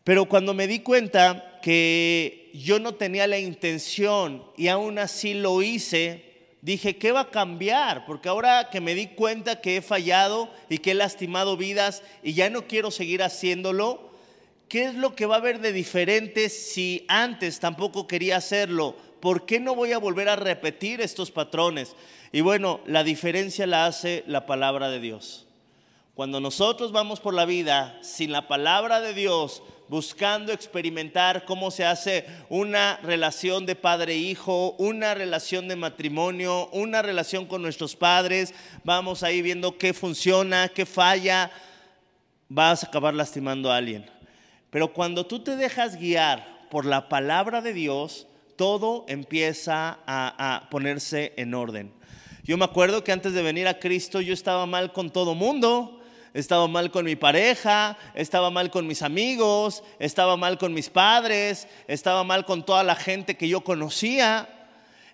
Pero 0.04 0.26
cuando 0.26 0.54
me 0.54 0.68
di 0.68 0.82
cuenta 0.82 1.60
que 1.64 2.52
yo 2.54 2.80
no 2.80 2.94
tenía 2.94 3.26
la 3.26 3.40
intención 3.40 4.44
y 4.56 4.68
aún 4.68 5.00
así 5.00 5.34
lo 5.34 5.64
hice, 5.64 6.26
dije, 6.62 6.98
¿qué 6.98 7.12
va 7.12 7.22
a 7.22 7.32
cambiar? 7.32 8.06
Porque 8.06 8.30
ahora 8.30 8.70
que 8.72 8.82
me 8.82 8.94
di 8.94 9.08
cuenta 9.08 9.62
que 9.62 9.78
he 9.78 9.82
fallado 9.82 10.54
y 10.70 10.78
que 10.78 10.92
he 10.92 10.96
lastimado 10.96 11.58
vidas 11.58 12.04
y 12.22 12.34
ya 12.34 12.52
no 12.52 12.68
quiero 12.68 12.92
seguir 12.92 13.24
haciéndolo, 13.24 14.12
¿qué 14.68 14.84
es 14.84 14.94
lo 14.94 15.16
que 15.16 15.26
va 15.26 15.36
a 15.36 15.40
haber 15.40 15.60
de 15.60 15.74
diferente 15.74 16.50
si 16.50 17.04
antes 17.08 17.60
tampoco 17.60 18.06
quería 18.06 18.38
hacerlo? 18.38 18.96
¿Por 19.22 19.46
qué 19.46 19.60
no 19.60 19.76
voy 19.76 19.94
a 19.94 20.00
volver 20.00 20.28
a 20.28 20.36
repetir 20.36 21.00
estos 21.00 21.32
patrones? 21.32 21.96
Y 22.32 22.42
bueno, 22.42 22.82
la 22.86 23.04
diferencia 23.04 23.68
la 23.68 23.86
hace 23.86 24.24
la 24.28 24.46
palabra 24.46 24.90
de 24.90 25.00
Dios. 25.00 25.48
Cuando 26.14 26.40
nosotros 26.42 26.92
vamos 26.92 27.20
por 27.20 27.34
la 27.34 27.46
vida 27.46 27.98
sin 28.02 28.32
la 28.32 28.48
palabra 28.48 29.00
de 29.00 29.14
Dios, 29.14 29.64
buscando 29.88 30.54
experimentar 30.54 31.46
cómo 31.46 31.72
se 31.72 31.86
hace 31.86 32.26
una 32.50 32.98
relación 33.04 33.66
de 33.66 33.76
padre-hijo, 33.76 34.76
una 34.78 35.14
relación 35.14 35.68
de 35.68 35.76
matrimonio, 35.76 36.70
una 36.74 37.02
relación 37.02 37.46
con 37.46 37.62
nuestros 37.62 37.96
padres, 37.96 38.54
vamos 38.84 39.24
ahí 39.24 39.42
viendo 39.42 39.78
qué 39.78 39.94
funciona, 39.94 40.70
qué 40.70 40.86
falla, 40.86 41.52
vas 42.48 42.84
a 42.84 42.88
acabar 42.88 43.14
lastimando 43.14 43.72
a 43.72 43.78
alguien. 43.78 44.10
Pero 44.70 44.94
cuando 44.94 45.26
tú 45.26 45.44
te 45.44 45.56
dejas 45.56 45.98
guiar 45.98 46.68
por 46.70 46.86
la 46.86 47.10
palabra 47.10 47.62
de 47.62 47.74
Dios, 47.74 48.28
todo 48.56 49.06
empieza 49.08 50.00
a, 50.06 50.68
ponerse 50.70 51.34
en 51.38 51.54
orden. 51.54 51.92
Yo 52.44 52.58
me 52.58 52.66
acuerdo 52.66 53.04
que 53.04 53.12
antes 53.12 53.34
de 53.34 53.42
venir 53.42 53.68
a 53.68 53.80
Cristo 53.80 54.22
yo 54.22 54.34
estaba 54.34 54.66
mal 54.66 54.94
con 54.94 55.12
todo 55.12 55.36
mundo, 55.36 56.02
estaba 56.34 56.68
mal 56.68 56.92
con 56.92 57.06
mi 57.06 57.16
pareja, 57.16 57.98
estaba 58.16 58.50
mal 58.50 58.72
con 58.72 58.88
mis 58.88 59.02
amigos, 59.02 59.84
estaba 60.00 60.38
mal 60.38 60.58
con 60.58 60.74
mis 60.74 60.90
padres, 60.90 61.68
estaba 61.88 62.24
mal 62.24 62.46
con 62.46 62.66
toda 62.66 62.84
la 62.84 62.96
gente 62.96 63.36
que 63.36 63.48
yo 63.48 63.62
conocía. 63.62 64.61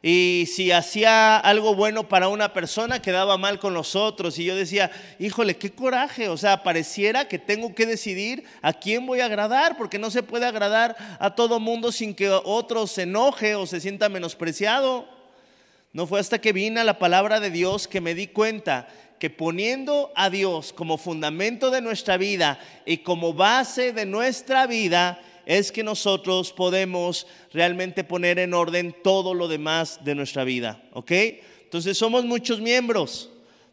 Y 0.10 0.46
si 0.46 0.72
hacía 0.72 1.36
algo 1.36 1.76
bueno 1.76 2.08
para 2.08 2.30
una 2.30 2.54
persona, 2.54 3.02
quedaba 3.02 3.38
mal 3.38 3.60
con 3.60 3.74
los 3.74 3.94
otros. 3.94 4.40
Y 4.40 4.46
yo 4.46 4.56
decía, 4.56 4.90
híjole, 5.20 5.58
qué 5.58 5.74
coraje. 5.74 6.30
O 6.30 6.38
sea, 6.38 6.64
pareciera 6.64 7.28
que 7.28 7.38
tengo 7.38 7.76
que 7.76 7.86
decidir 7.86 8.46
a 8.62 8.72
quién 8.72 9.06
voy 9.06 9.20
a 9.20 9.26
agradar, 9.26 9.76
porque 9.76 10.00
no 10.00 10.10
se 10.10 10.24
puede 10.24 10.46
agradar 10.46 10.96
a 11.20 11.36
todo 11.36 11.60
mundo 11.60 11.92
sin 11.92 12.16
que 12.16 12.30
otro 12.30 12.88
se 12.88 13.02
enoje 13.02 13.56
o 13.56 13.68
se 13.68 13.82
sienta 13.82 14.08
menospreciado. 14.08 15.10
No 15.92 16.08
fue 16.08 16.22
hasta 16.22 16.40
que 16.40 16.54
vine 16.54 16.80
a 16.80 16.86
la 16.86 17.00
palabra 17.00 17.42
de 17.42 17.50
Dios 17.50 17.90
que 17.90 18.00
me 18.00 18.16
di 18.16 18.28
cuenta 18.28 18.88
que 19.20 19.30
poniendo 19.30 20.14
a 20.16 20.30
Dios 20.30 20.72
como 20.72 20.98
fundamento 20.98 21.70
de 21.70 21.82
nuestra 21.82 22.16
vida 22.16 22.62
y 22.86 23.00
como 23.00 23.34
base 23.34 23.92
de 23.92 24.06
nuestra 24.06 24.68
vida, 24.68 25.20
es 25.48 25.72
que 25.72 25.82
nosotros 25.82 26.52
podemos 26.52 27.26
realmente 27.54 28.04
poner 28.04 28.38
en 28.38 28.54
orden 28.54 28.94
todo 29.02 29.34
lo 29.34 29.48
demás 29.48 30.04
de 30.04 30.14
nuestra 30.14 30.44
vida, 30.44 30.84
¿ok? 30.92 31.12
Entonces 31.64 31.98
somos 31.98 32.26
muchos 32.26 32.60
miembros, 32.60 33.30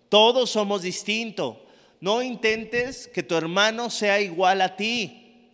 todos 0.09 0.50
somos 0.50 0.83
distintos. 0.83 1.57
No 2.00 2.23
intentes 2.23 3.09
que 3.09 3.25
tu 3.25 3.35
hermano 3.35 3.90
sea 3.90 4.21
igual 4.21 4.61
a 4.61 4.76
ti, 4.76 5.50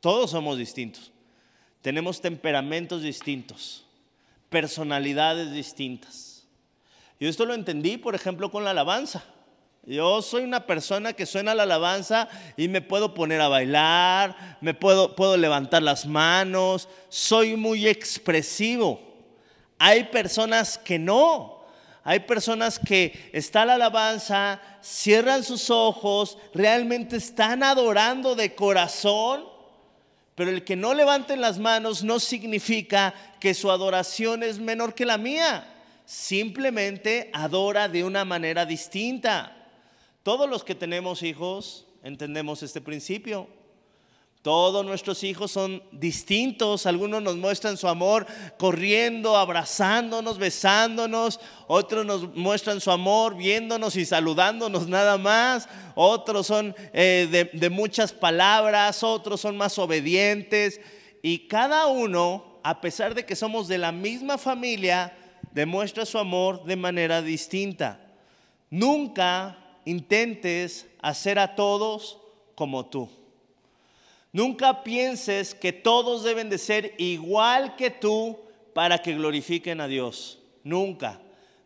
todos 0.00 0.32
somos 0.32 0.58
distintos. 0.58 1.10
Tenemos 1.80 2.20
temperamentos 2.20 3.00
distintos, 3.00 3.86
personalidades 4.50 5.52
distintas. 5.52 6.46
Yo 7.18 7.30
esto 7.30 7.46
lo 7.46 7.54
entendí, 7.54 7.96
por 7.96 8.14
ejemplo, 8.14 8.50
con 8.50 8.62
la 8.64 8.72
alabanza. 8.72 9.24
Yo 9.84 10.22
soy 10.22 10.44
una 10.44 10.64
persona 10.64 11.12
que 11.12 11.26
suena 11.26 11.56
la 11.56 11.64
alabanza 11.64 12.28
y 12.56 12.68
me 12.68 12.82
puedo 12.82 13.14
poner 13.14 13.40
a 13.40 13.48
bailar, 13.48 14.58
me 14.60 14.74
puedo, 14.74 15.16
puedo 15.16 15.36
levantar 15.36 15.82
las 15.82 16.06
manos, 16.06 16.88
soy 17.08 17.56
muy 17.56 17.88
expresivo. 17.88 19.00
Hay 19.80 20.04
personas 20.04 20.78
que 20.78 21.00
no, 21.00 21.64
hay 22.04 22.20
personas 22.20 22.78
que 22.78 23.30
está 23.32 23.64
la 23.64 23.74
alabanza, 23.74 24.60
cierran 24.82 25.42
sus 25.42 25.68
ojos, 25.68 26.38
realmente 26.54 27.16
están 27.16 27.64
adorando 27.64 28.36
de 28.36 28.54
corazón, 28.54 29.44
pero 30.36 30.50
el 30.50 30.62
que 30.62 30.76
no 30.76 30.94
levanten 30.94 31.40
las 31.40 31.58
manos 31.58 32.04
no 32.04 32.20
significa 32.20 33.14
que 33.40 33.52
su 33.52 33.68
adoración 33.68 34.44
es 34.44 34.60
menor 34.60 34.94
que 34.94 35.06
la 35.06 35.18
mía, 35.18 35.66
simplemente 36.04 37.30
adora 37.32 37.88
de 37.88 38.04
una 38.04 38.24
manera 38.24 38.64
distinta. 38.64 39.58
Todos 40.22 40.48
los 40.48 40.62
que 40.62 40.76
tenemos 40.76 41.22
hijos 41.24 41.86
entendemos 42.04 42.62
este 42.62 42.80
principio. 42.80 43.48
Todos 44.42 44.84
nuestros 44.84 45.22
hijos 45.24 45.50
son 45.50 45.82
distintos. 45.92 46.86
Algunos 46.86 47.22
nos 47.22 47.36
muestran 47.36 47.76
su 47.76 47.88
amor 47.88 48.26
corriendo, 48.56 49.36
abrazándonos, 49.36 50.38
besándonos. 50.38 51.40
Otros 51.66 52.06
nos 52.06 52.34
muestran 52.36 52.80
su 52.80 52.90
amor 52.92 53.36
viéndonos 53.36 53.96
y 53.96 54.04
saludándonos 54.04 54.88
nada 54.88 55.18
más. 55.18 55.68
Otros 55.94 56.46
son 56.46 56.74
eh, 56.92 57.28
de, 57.30 57.44
de 57.58 57.70
muchas 57.70 58.12
palabras. 58.12 59.02
Otros 59.02 59.40
son 59.40 59.56
más 59.56 59.76
obedientes. 59.78 60.80
Y 61.22 61.46
cada 61.48 61.86
uno, 61.86 62.60
a 62.62 62.80
pesar 62.80 63.14
de 63.14 63.24
que 63.24 63.36
somos 63.36 63.66
de 63.66 63.78
la 63.78 63.90
misma 63.90 64.38
familia, 64.38 65.16
demuestra 65.52 66.06
su 66.06 66.18
amor 66.18 66.64
de 66.64 66.76
manera 66.76 67.22
distinta. 67.22 68.00
Nunca 68.70 69.61
intentes 69.84 70.86
hacer 71.00 71.38
a 71.38 71.54
todos 71.54 72.18
como 72.54 72.86
tú. 72.86 73.08
Nunca 74.32 74.82
pienses 74.82 75.54
que 75.54 75.72
todos 75.72 76.24
deben 76.24 76.48
de 76.48 76.58
ser 76.58 76.94
igual 76.98 77.76
que 77.76 77.90
tú 77.90 78.38
para 78.72 78.98
que 78.98 79.14
glorifiquen 79.14 79.80
a 79.80 79.88
Dios. 79.88 80.38
Nunca. 80.64 81.20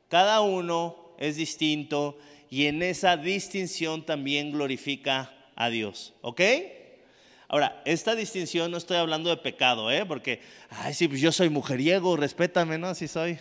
Cada 0.09 0.41
uno 0.41 1.15
es 1.19 1.37
distinto 1.37 2.19
y 2.51 2.67
en 2.67 2.83
esa 2.83 3.17
distinción 3.17 4.05
también 4.05 4.53
glorifica 4.53 5.33
a 5.55 5.69
Dios. 5.69 6.13
¿Ok? 6.23 6.41
Ahora, 7.49 7.81
esta 7.85 8.17
distinción 8.17 8.71
no 8.73 8.77
estoy 8.77 8.97
hablando 8.97 9.31
de 9.31 9.37
pecado, 9.37 9.91
¿eh? 9.91 10.05
Porque, 10.05 10.41
ay, 10.69 10.95
sí, 10.95 11.07
pues 11.07 11.21
yo 11.21 11.31
soy 11.31 11.49
mujeriego, 11.49 12.17
respétame, 12.17 12.77
¿no? 12.79 12.89
Así 12.89 13.07
soy. 13.07 13.39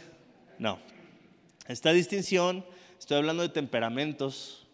No. 0.60 0.80
Esta 1.68 1.92
distinción, 1.92 2.64
estoy 3.00 3.18
hablando 3.18 3.42
de 3.42 3.50
temperamentos, 3.50 4.65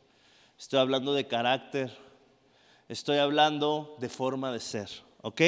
estoy 0.61 0.77
hablando 0.77 1.15
de 1.15 1.25
carácter, 1.25 1.91
estoy 2.87 3.17
hablando 3.17 3.97
de 3.99 4.09
forma 4.09 4.53
de 4.53 4.59
ser, 4.59 4.89
¿ok? 5.23 5.41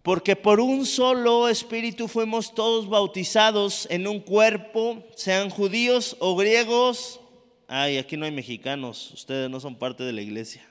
Porque 0.00 0.36
por 0.36 0.60
un 0.60 0.86
solo 0.86 1.48
espíritu 1.48 2.06
fuimos 2.06 2.54
todos 2.54 2.88
bautizados 2.88 3.88
en 3.90 4.06
un 4.06 4.20
cuerpo, 4.20 5.02
sean 5.16 5.50
judíos 5.50 6.16
o 6.20 6.36
griegos. 6.36 7.18
Ay, 7.66 7.98
aquí 7.98 8.16
no 8.16 8.26
hay 8.26 8.30
mexicanos, 8.30 9.10
ustedes 9.12 9.50
no 9.50 9.58
son 9.58 9.74
parte 9.74 10.04
de 10.04 10.12
la 10.12 10.22
iglesia. 10.22 10.64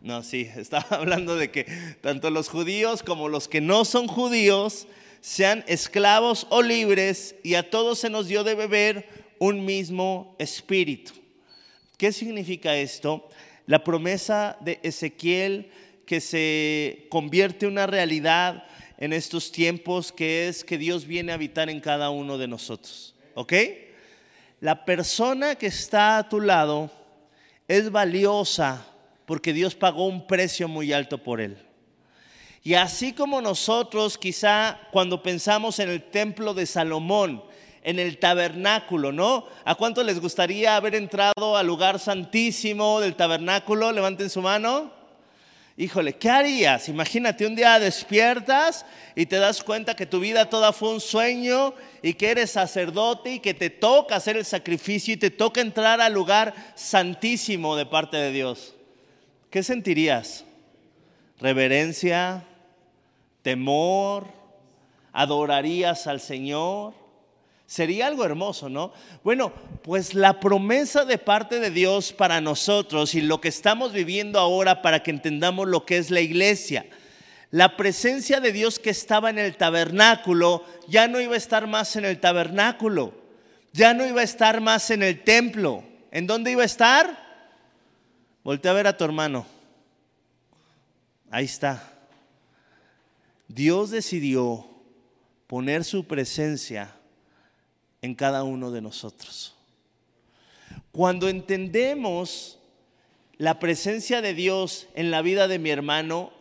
No, 0.00 0.22
sí, 0.22 0.48
estaba 0.56 0.86
hablando 0.98 1.34
de 1.34 1.50
que 1.50 1.64
tanto 2.02 2.30
los 2.30 2.48
judíos 2.48 3.02
como 3.02 3.28
los 3.28 3.48
que 3.48 3.60
no 3.60 3.84
son 3.84 4.06
judíos 4.06 4.86
sean 5.20 5.64
esclavos 5.66 6.46
o 6.50 6.62
libres 6.62 7.34
y 7.42 7.54
a 7.54 7.68
todos 7.68 7.98
se 7.98 8.10
nos 8.10 8.28
dio 8.28 8.44
de 8.44 8.54
beber 8.54 9.08
un 9.40 9.64
mismo 9.64 10.36
espíritu. 10.38 11.25
¿Qué 11.96 12.12
significa 12.12 12.76
esto? 12.76 13.28
La 13.66 13.82
promesa 13.82 14.58
de 14.60 14.78
Ezequiel 14.82 15.70
que 16.04 16.20
se 16.20 17.06
convierte 17.08 17.66
en 17.66 17.72
una 17.72 17.86
realidad 17.86 18.64
en 18.98 19.12
estos 19.12 19.50
tiempos, 19.50 20.12
que 20.12 20.48
es 20.48 20.62
que 20.62 20.78
Dios 20.78 21.06
viene 21.06 21.32
a 21.32 21.36
habitar 21.36 21.70
en 21.70 21.80
cada 21.80 22.10
uno 22.10 22.36
de 22.36 22.48
nosotros. 22.48 23.14
¿Ok? 23.34 23.52
La 24.60 24.84
persona 24.84 25.54
que 25.54 25.66
está 25.66 26.18
a 26.18 26.28
tu 26.28 26.40
lado 26.40 26.90
es 27.66 27.90
valiosa 27.90 28.86
porque 29.24 29.52
Dios 29.52 29.74
pagó 29.74 30.06
un 30.06 30.26
precio 30.26 30.68
muy 30.68 30.92
alto 30.92 31.22
por 31.22 31.40
él. 31.40 31.56
Y 32.62 32.74
así 32.74 33.12
como 33.12 33.40
nosotros 33.40 34.18
quizá 34.18 34.80
cuando 34.92 35.22
pensamos 35.22 35.78
en 35.78 35.88
el 35.88 36.02
templo 36.02 36.52
de 36.52 36.66
Salomón, 36.66 37.42
en 37.86 38.00
el 38.00 38.18
tabernáculo, 38.18 39.12
¿no? 39.12 39.46
¿A 39.64 39.76
cuánto 39.76 40.02
les 40.02 40.20
gustaría 40.20 40.74
haber 40.74 40.96
entrado 40.96 41.56
al 41.56 41.68
lugar 41.68 42.00
santísimo 42.00 43.00
del 43.00 43.14
tabernáculo? 43.14 43.92
Levanten 43.92 44.28
su 44.28 44.42
mano. 44.42 44.90
Híjole, 45.76 46.14
¿qué 46.14 46.28
harías? 46.28 46.88
Imagínate 46.88 47.46
un 47.46 47.54
día 47.54 47.78
despiertas 47.78 48.84
y 49.14 49.26
te 49.26 49.36
das 49.36 49.62
cuenta 49.62 49.94
que 49.94 50.04
tu 50.04 50.18
vida 50.18 50.50
toda 50.50 50.72
fue 50.72 50.94
un 50.94 51.00
sueño 51.00 51.74
y 52.02 52.14
que 52.14 52.30
eres 52.30 52.50
sacerdote 52.50 53.34
y 53.34 53.38
que 53.38 53.54
te 53.54 53.70
toca 53.70 54.16
hacer 54.16 54.36
el 54.36 54.44
sacrificio 54.44 55.14
y 55.14 55.18
te 55.18 55.30
toca 55.30 55.60
entrar 55.60 56.00
al 56.00 56.12
lugar 56.12 56.54
santísimo 56.74 57.76
de 57.76 57.86
parte 57.86 58.16
de 58.16 58.32
Dios. 58.32 58.74
¿Qué 59.48 59.62
sentirías? 59.62 60.44
¿Reverencia? 61.38 62.42
¿Temor? 63.42 64.26
¿Adorarías 65.12 66.08
al 66.08 66.20
Señor? 66.20 67.05
Sería 67.66 68.06
algo 68.06 68.24
hermoso, 68.24 68.68
¿no? 68.68 68.92
Bueno, 69.24 69.52
pues 69.82 70.14
la 70.14 70.38
promesa 70.38 71.04
de 71.04 71.18
parte 71.18 71.58
de 71.58 71.70
Dios 71.70 72.12
para 72.12 72.40
nosotros 72.40 73.14
y 73.16 73.20
lo 73.20 73.40
que 73.40 73.48
estamos 73.48 73.92
viviendo 73.92 74.38
ahora 74.38 74.82
para 74.82 75.02
que 75.02 75.10
entendamos 75.10 75.66
lo 75.66 75.84
que 75.84 75.98
es 75.98 76.10
la 76.10 76.20
iglesia. 76.20 76.86
La 77.50 77.76
presencia 77.76 78.40
de 78.40 78.52
Dios 78.52 78.78
que 78.78 78.90
estaba 78.90 79.30
en 79.30 79.38
el 79.38 79.56
tabernáculo 79.56 80.64
ya 80.88 81.08
no 81.08 81.20
iba 81.20 81.34
a 81.34 81.38
estar 81.38 81.66
más 81.66 81.96
en 81.96 82.04
el 82.04 82.20
tabernáculo, 82.20 83.14
ya 83.72 83.94
no 83.94 84.06
iba 84.06 84.20
a 84.20 84.24
estar 84.24 84.60
más 84.60 84.90
en 84.90 85.02
el 85.02 85.24
templo. 85.24 85.82
¿En 86.12 86.26
dónde 86.26 86.52
iba 86.52 86.62
a 86.62 86.66
estar? 86.66 87.26
Voltea 88.44 88.70
a 88.70 88.74
ver 88.74 88.86
a 88.86 88.96
tu 88.96 89.04
hermano. 89.04 89.44
Ahí 91.30 91.44
está. 91.44 91.82
Dios 93.48 93.90
decidió 93.90 94.68
poner 95.46 95.84
su 95.84 96.04
presencia 96.06 96.94
en 98.02 98.14
cada 98.14 98.44
uno 98.44 98.70
de 98.70 98.80
nosotros. 98.80 99.54
Cuando 100.92 101.28
entendemos 101.28 102.58
la 103.38 103.58
presencia 103.58 104.22
de 104.22 104.34
Dios 104.34 104.88
en 104.94 105.10
la 105.10 105.22
vida 105.22 105.48
de 105.48 105.58
mi 105.58 105.70
hermano, 105.70 106.32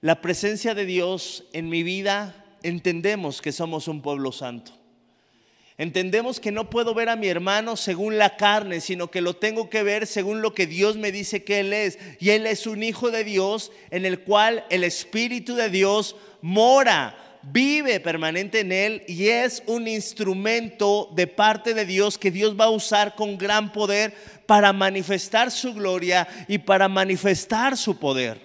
la 0.00 0.20
presencia 0.20 0.74
de 0.74 0.86
Dios 0.86 1.44
en 1.52 1.68
mi 1.68 1.82
vida, 1.82 2.44
entendemos 2.62 3.42
que 3.42 3.52
somos 3.52 3.88
un 3.88 4.02
pueblo 4.02 4.32
santo. 4.32 4.72
Entendemos 5.78 6.40
que 6.40 6.52
no 6.52 6.70
puedo 6.70 6.94
ver 6.94 7.10
a 7.10 7.16
mi 7.16 7.26
hermano 7.26 7.76
según 7.76 8.16
la 8.16 8.36
carne, 8.36 8.80
sino 8.80 9.10
que 9.10 9.20
lo 9.20 9.34
tengo 9.34 9.68
que 9.68 9.82
ver 9.82 10.06
según 10.06 10.40
lo 10.40 10.54
que 10.54 10.66
Dios 10.66 10.96
me 10.96 11.12
dice 11.12 11.44
que 11.44 11.60
Él 11.60 11.72
es. 11.74 11.98
Y 12.18 12.30
Él 12.30 12.46
es 12.46 12.66
un 12.66 12.82
hijo 12.82 13.10
de 13.10 13.24
Dios 13.24 13.72
en 13.90 14.06
el 14.06 14.20
cual 14.20 14.64
el 14.70 14.84
Espíritu 14.84 15.54
de 15.54 15.68
Dios 15.68 16.16
mora 16.40 17.35
vive 17.52 18.00
permanente 18.00 18.60
en 18.60 18.72
él 18.72 19.04
y 19.06 19.28
es 19.28 19.62
un 19.66 19.86
instrumento 19.86 21.10
de 21.14 21.26
parte 21.26 21.74
de 21.74 21.84
Dios 21.84 22.18
que 22.18 22.30
Dios 22.30 22.58
va 22.58 22.64
a 22.64 22.70
usar 22.70 23.14
con 23.14 23.38
gran 23.38 23.72
poder 23.72 24.14
para 24.46 24.72
manifestar 24.72 25.50
su 25.50 25.74
gloria 25.74 26.26
y 26.48 26.58
para 26.58 26.88
manifestar 26.88 27.76
su 27.76 27.98
poder. 27.98 28.40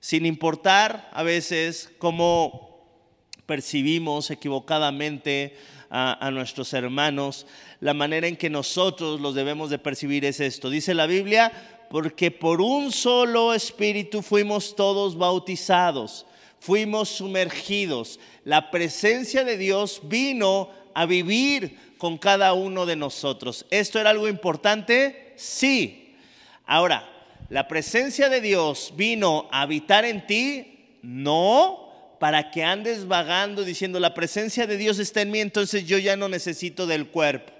Sin 0.00 0.26
importar 0.26 1.08
a 1.12 1.22
veces 1.22 1.90
cómo 1.98 2.86
percibimos 3.46 4.30
equivocadamente 4.30 5.56
a, 5.94 6.30
nuestros 6.30 6.72
hermanos, 6.72 7.46
la 7.80 7.92
manera 7.92 8.26
en 8.26 8.36
que 8.36 8.48
nosotros 8.48 9.20
los 9.20 9.34
debemos 9.34 9.68
de 9.68 9.78
percibir 9.78 10.24
es 10.24 10.40
esto. 10.40 10.70
Dice 10.70 10.94
la 10.94 11.06
Biblia, 11.06 11.52
porque 11.90 12.30
por 12.30 12.62
un 12.62 12.92
solo 12.92 13.52
espíritu 13.52 14.22
fuimos 14.22 14.74
todos 14.74 15.18
bautizados 15.18 16.24
fuimos 16.62 17.08
sumergidos. 17.08 18.20
La 18.44 18.70
presencia 18.70 19.42
de 19.42 19.58
Dios 19.58 20.00
vino 20.04 20.70
a 20.94 21.06
vivir 21.06 21.76
con 21.98 22.18
cada 22.18 22.52
uno 22.52 22.86
de 22.86 22.94
nosotros. 22.94 23.66
¿Esto 23.70 23.98
era 23.98 24.10
algo 24.10 24.28
importante? 24.28 25.32
Sí. 25.34 26.14
Ahora, 26.64 27.10
¿la 27.48 27.66
presencia 27.66 28.28
de 28.28 28.40
Dios 28.40 28.92
vino 28.96 29.48
a 29.50 29.62
habitar 29.62 30.04
en 30.04 30.24
ti? 30.24 30.98
No, 31.02 32.16
para 32.20 32.52
que 32.52 32.62
andes 32.62 33.08
vagando 33.08 33.64
diciendo, 33.64 33.98
la 33.98 34.14
presencia 34.14 34.68
de 34.68 34.76
Dios 34.76 35.00
está 35.00 35.22
en 35.22 35.32
mí, 35.32 35.40
entonces 35.40 35.84
yo 35.84 35.98
ya 35.98 36.14
no 36.14 36.28
necesito 36.28 36.86
del 36.86 37.08
cuerpo. 37.08 37.52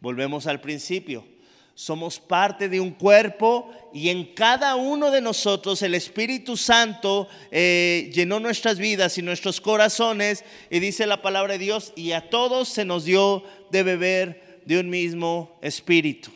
Volvemos 0.00 0.46
al 0.46 0.62
principio 0.62 1.31
somos 1.74 2.20
parte 2.20 2.68
de 2.68 2.80
un 2.80 2.90
cuerpo 2.90 3.70
y 3.92 4.10
en 4.10 4.34
cada 4.34 4.76
uno 4.76 5.10
de 5.10 5.20
nosotros 5.20 5.80
el 5.82 5.94
Espíritu 5.94 6.56
Santo 6.56 7.28
eh, 7.50 8.10
llenó 8.14 8.40
nuestras 8.40 8.78
vidas 8.78 9.16
y 9.18 9.22
nuestros 9.22 9.60
corazones 9.60 10.44
y 10.70 10.80
dice 10.80 11.06
la 11.06 11.22
palabra 11.22 11.54
de 11.54 11.58
Dios 11.58 11.92
y 11.96 12.12
a 12.12 12.28
todos 12.28 12.68
se 12.68 12.84
nos 12.84 13.04
dio 13.04 13.42
de 13.70 13.82
beber 13.82 14.62
de 14.66 14.80
un 14.80 14.90
mismo 14.90 15.58
Espíritu. 15.62 16.30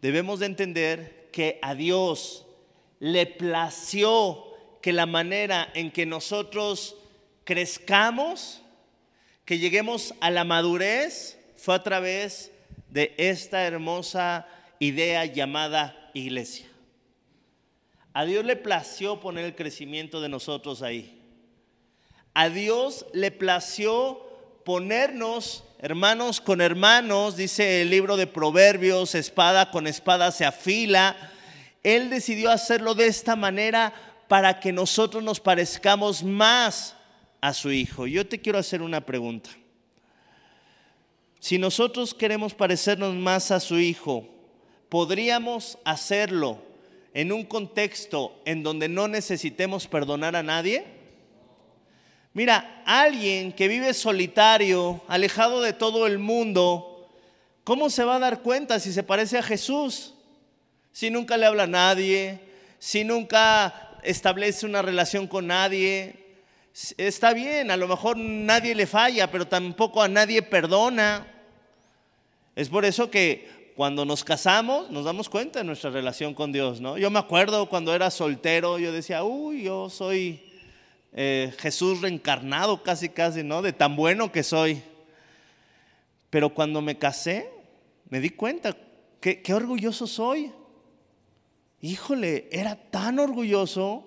Debemos 0.00 0.40
de 0.40 0.46
entender 0.46 1.28
que 1.32 1.58
a 1.62 1.74
Dios 1.74 2.46
le 2.98 3.26
plació 3.26 4.44
que 4.80 4.92
la 4.92 5.06
manera 5.06 5.70
en 5.74 5.90
que 5.90 6.06
nosotros 6.06 6.96
crezcamos, 7.44 8.62
que 9.44 9.58
lleguemos 9.58 10.14
a 10.20 10.30
la 10.30 10.44
madurez, 10.44 11.38
fue 11.56 11.74
a 11.74 11.82
través 11.82 12.50
de 12.50 12.55
esta 12.94 13.62
hermosa 13.64 14.46
idea 14.78 15.24
llamada 15.24 16.10
iglesia. 16.14 16.66
A 18.12 18.24
Dios 18.24 18.44
le 18.44 18.56
plació 18.56 19.20
poner 19.20 19.44
el 19.44 19.54
crecimiento 19.54 20.20
de 20.20 20.28
nosotros 20.28 20.82
ahí. 20.82 21.20
A 22.32 22.48
Dios 22.48 23.06
le 23.12 23.30
plació 23.30 24.22
ponernos 24.64 25.64
hermanos 25.78 26.40
con 26.40 26.60
hermanos, 26.60 27.36
dice 27.36 27.82
el 27.82 27.90
libro 27.90 28.16
de 28.16 28.26
Proverbios, 28.26 29.14
espada 29.14 29.70
con 29.70 29.86
espada 29.86 30.32
se 30.32 30.44
afila. 30.44 31.16
Él 31.82 32.10
decidió 32.10 32.50
hacerlo 32.50 32.94
de 32.94 33.06
esta 33.06 33.36
manera 33.36 33.92
para 34.28 34.60
que 34.60 34.72
nosotros 34.72 35.22
nos 35.22 35.38
parezcamos 35.38 36.22
más 36.22 36.96
a 37.40 37.52
su 37.52 37.70
Hijo. 37.70 38.06
Yo 38.06 38.26
te 38.26 38.40
quiero 38.40 38.58
hacer 38.58 38.82
una 38.82 39.00
pregunta. 39.02 39.50
Si 41.46 41.58
nosotros 41.58 42.12
queremos 42.12 42.54
parecernos 42.54 43.14
más 43.14 43.52
a 43.52 43.60
su 43.60 43.78
Hijo, 43.78 44.26
¿podríamos 44.88 45.78
hacerlo 45.84 46.58
en 47.14 47.30
un 47.30 47.44
contexto 47.44 48.36
en 48.44 48.64
donde 48.64 48.88
no 48.88 49.06
necesitemos 49.06 49.86
perdonar 49.86 50.34
a 50.34 50.42
nadie? 50.42 50.84
Mira, 52.32 52.82
alguien 52.84 53.52
que 53.52 53.68
vive 53.68 53.94
solitario, 53.94 55.00
alejado 55.06 55.62
de 55.62 55.72
todo 55.72 56.08
el 56.08 56.18
mundo, 56.18 57.08
¿cómo 57.62 57.90
se 57.90 58.02
va 58.02 58.16
a 58.16 58.18
dar 58.18 58.42
cuenta 58.42 58.80
si 58.80 58.92
se 58.92 59.04
parece 59.04 59.38
a 59.38 59.44
Jesús? 59.44 60.14
Si 60.90 61.10
nunca 61.10 61.36
le 61.36 61.46
habla 61.46 61.62
a 61.62 61.68
nadie, 61.68 62.40
si 62.80 63.04
nunca 63.04 64.00
establece 64.02 64.66
una 64.66 64.82
relación 64.82 65.28
con 65.28 65.46
nadie. 65.46 66.24
Está 66.96 67.32
bien, 67.32 67.70
a 67.70 67.76
lo 67.76 67.86
mejor 67.86 68.16
nadie 68.16 68.74
le 68.74 68.88
falla, 68.88 69.30
pero 69.30 69.46
tampoco 69.46 70.02
a 70.02 70.08
nadie 70.08 70.42
perdona. 70.42 71.34
Es 72.56 72.70
por 72.70 72.86
eso 72.86 73.10
que 73.10 73.72
cuando 73.76 74.06
nos 74.06 74.24
casamos 74.24 74.90
nos 74.90 75.04
damos 75.04 75.28
cuenta 75.28 75.58
de 75.58 75.64
nuestra 75.66 75.90
relación 75.90 76.32
con 76.32 76.52
Dios, 76.52 76.80
¿no? 76.80 76.96
Yo 76.96 77.10
me 77.10 77.18
acuerdo 77.18 77.68
cuando 77.68 77.94
era 77.94 78.10
soltero, 78.10 78.78
yo 78.78 78.90
decía, 78.92 79.22
uy, 79.22 79.64
yo 79.64 79.90
soy 79.90 80.42
eh, 81.12 81.52
Jesús 81.58 82.00
reencarnado 82.00 82.82
casi, 82.82 83.10
casi, 83.10 83.42
¿no? 83.42 83.60
De 83.60 83.74
tan 83.74 83.94
bueno 83.94 84.32
que 84.32 84.42
soy. 84.42 84.82
Pero 86.30 86.54
cuando 86.54 86.80
me 86.80 86.96
casé, 86.98 87.50
me 88.08 88.20
di 88.20 88.30
cuenta 88.30 88.74
qué, 89.20 89.42
qué 89.42 89.52
orgulloso 89.52 90.06
soy. 90.06 90.50
Híjole, 91.82 92.48
era 92.50 92.74
tan 92.74 93.18
orgulloso. 93.18 94.04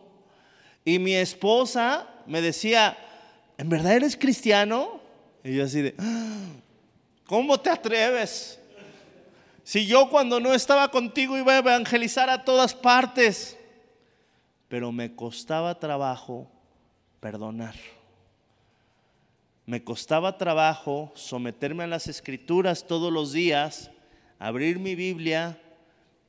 Y 0.84 0.98
mi 0.98 1.14
esposa 1.14 2.10
me 2.26 2.42
decía, 2.42 2.98
¿en 3.60 3.70
verdad 3.70 3.94
eres 3.94 4.18
cristiano? 4.18 5.02
Y 5.44 5.56
yo 5.56 5.66
así 5.66 5.82
de, 5.84 5.94
"Ah, 6.00 6.48
¿cómo 7.30 7.60
te 7.60 7.70
atreves? 7.70 8.60
Si 9.64 9.86
yo 9.86 10.10
cuando 10.10 10.40
no 10.40 10.52
estaba 10.52 10.90
contigo 10.90 11.38
iba 11.38 11.54
a 11.54 11.60
evangelizar 11.60 12.28
a 12.28 12.44
todas 12.44 12.74
partes. 12.74 13.56
Pero 14.68 14.92
me 14.92 15.16
costaba 15.16 15.78
trabajo 15.80 16.50
perdonar. 17.20 17.76
Me 19.68 19.84
costaba 19.84 20.40
trabajo 20.40 21.12
someterme 21.14 21.84
a 21.84 21.88
las 21.88 22.08
escrituras 22.08 22.88
todos 22.88 23.14
los 23.14 23.32
días, 23.32 23.92
abrir 24.40 24.80
mi 24.80 24.96
Biblia 24.96 25.62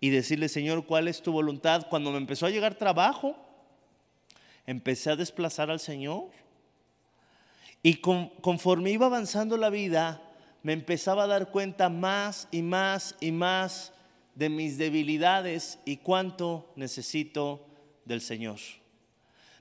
y 0.00 0.10
decirle, 0.10 0.50
Señor, 0.50 0.84
¿cuál 0.84 1.08
es 1.08 1.22
tu 1.22 1.32
voluntad? 1.32 1.86
Cuando 1.88 2.10
me 2.10 2.18
empezó 2.18 2.44
a 2.44 2.50
llegar 2.50 2.74
trabajo, 2.74 3.36
empecé 4.66 5.10
a 5.10 5.16
desplazar 5.16 5.70
al 5.70 5.80
Señor. 5.80 6.24
Y 7.82 7.94
con- 7.96 8.28
conforme 8.42 8.90
iba 8.90 9.06
avanzando 9.06 9.56
la 9.56 9.70
vida, 9.70 10.20
me 10.62 10.72
empezaba 10.72 11.24
a 11.24 11.28
dar 11.28 11.50
cuenta 11.50 11.88
más 11.88 12.48
y 12.50 12.62
más 12.62 13.16
y 13.20 13.32
más 13.32 13.92
de 14.34 14.48
mis 14.48 14.78
debilidades 14.78 15.78
y 15.84 15.98
cuánto 15.98 16.72
necesito 16.76 17.66
del 18.04 18.20
Señor. 18.20 18.58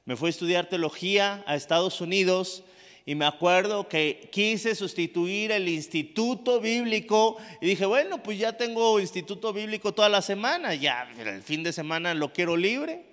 Me 0.06 0.16
fui 0.16 0.28
a 0.28 0.30
estudiar 0.32 0.68
teología 0.68 1.44
a 1.46 1.56
Estados 1.56 2.02
Unidos 2.02 2.64
y 3.06 3.16
me 3.16 3.26
acuerdo 3.26 3.88
que 3.88 4.30
quise 4.32 4.76
sustituir 4.76 5.52
el 5.52 5.68
instituto 5.68 6.60
bíblico 6.60 7.38
y 7.62 7.68
dije, 7.68 7.86
bueno, 7.86 8.22
pues 8.22 8.38
ya 8.38 8.54
tengo 8.54 9.00
instituto 9.00 9.52
bíblico 9.54 9.94
toda 9.94 10.10
la 10.10 10.22
semana, 10.22 10.76
ya 10.76 11.10
el 11.18 11.42
fin 11.42 11.64
de 11.64 11.74
semana 11.74 12.14
lo 12.14 12.34
quiero 12.34 12.56
libre. 12.56 13.06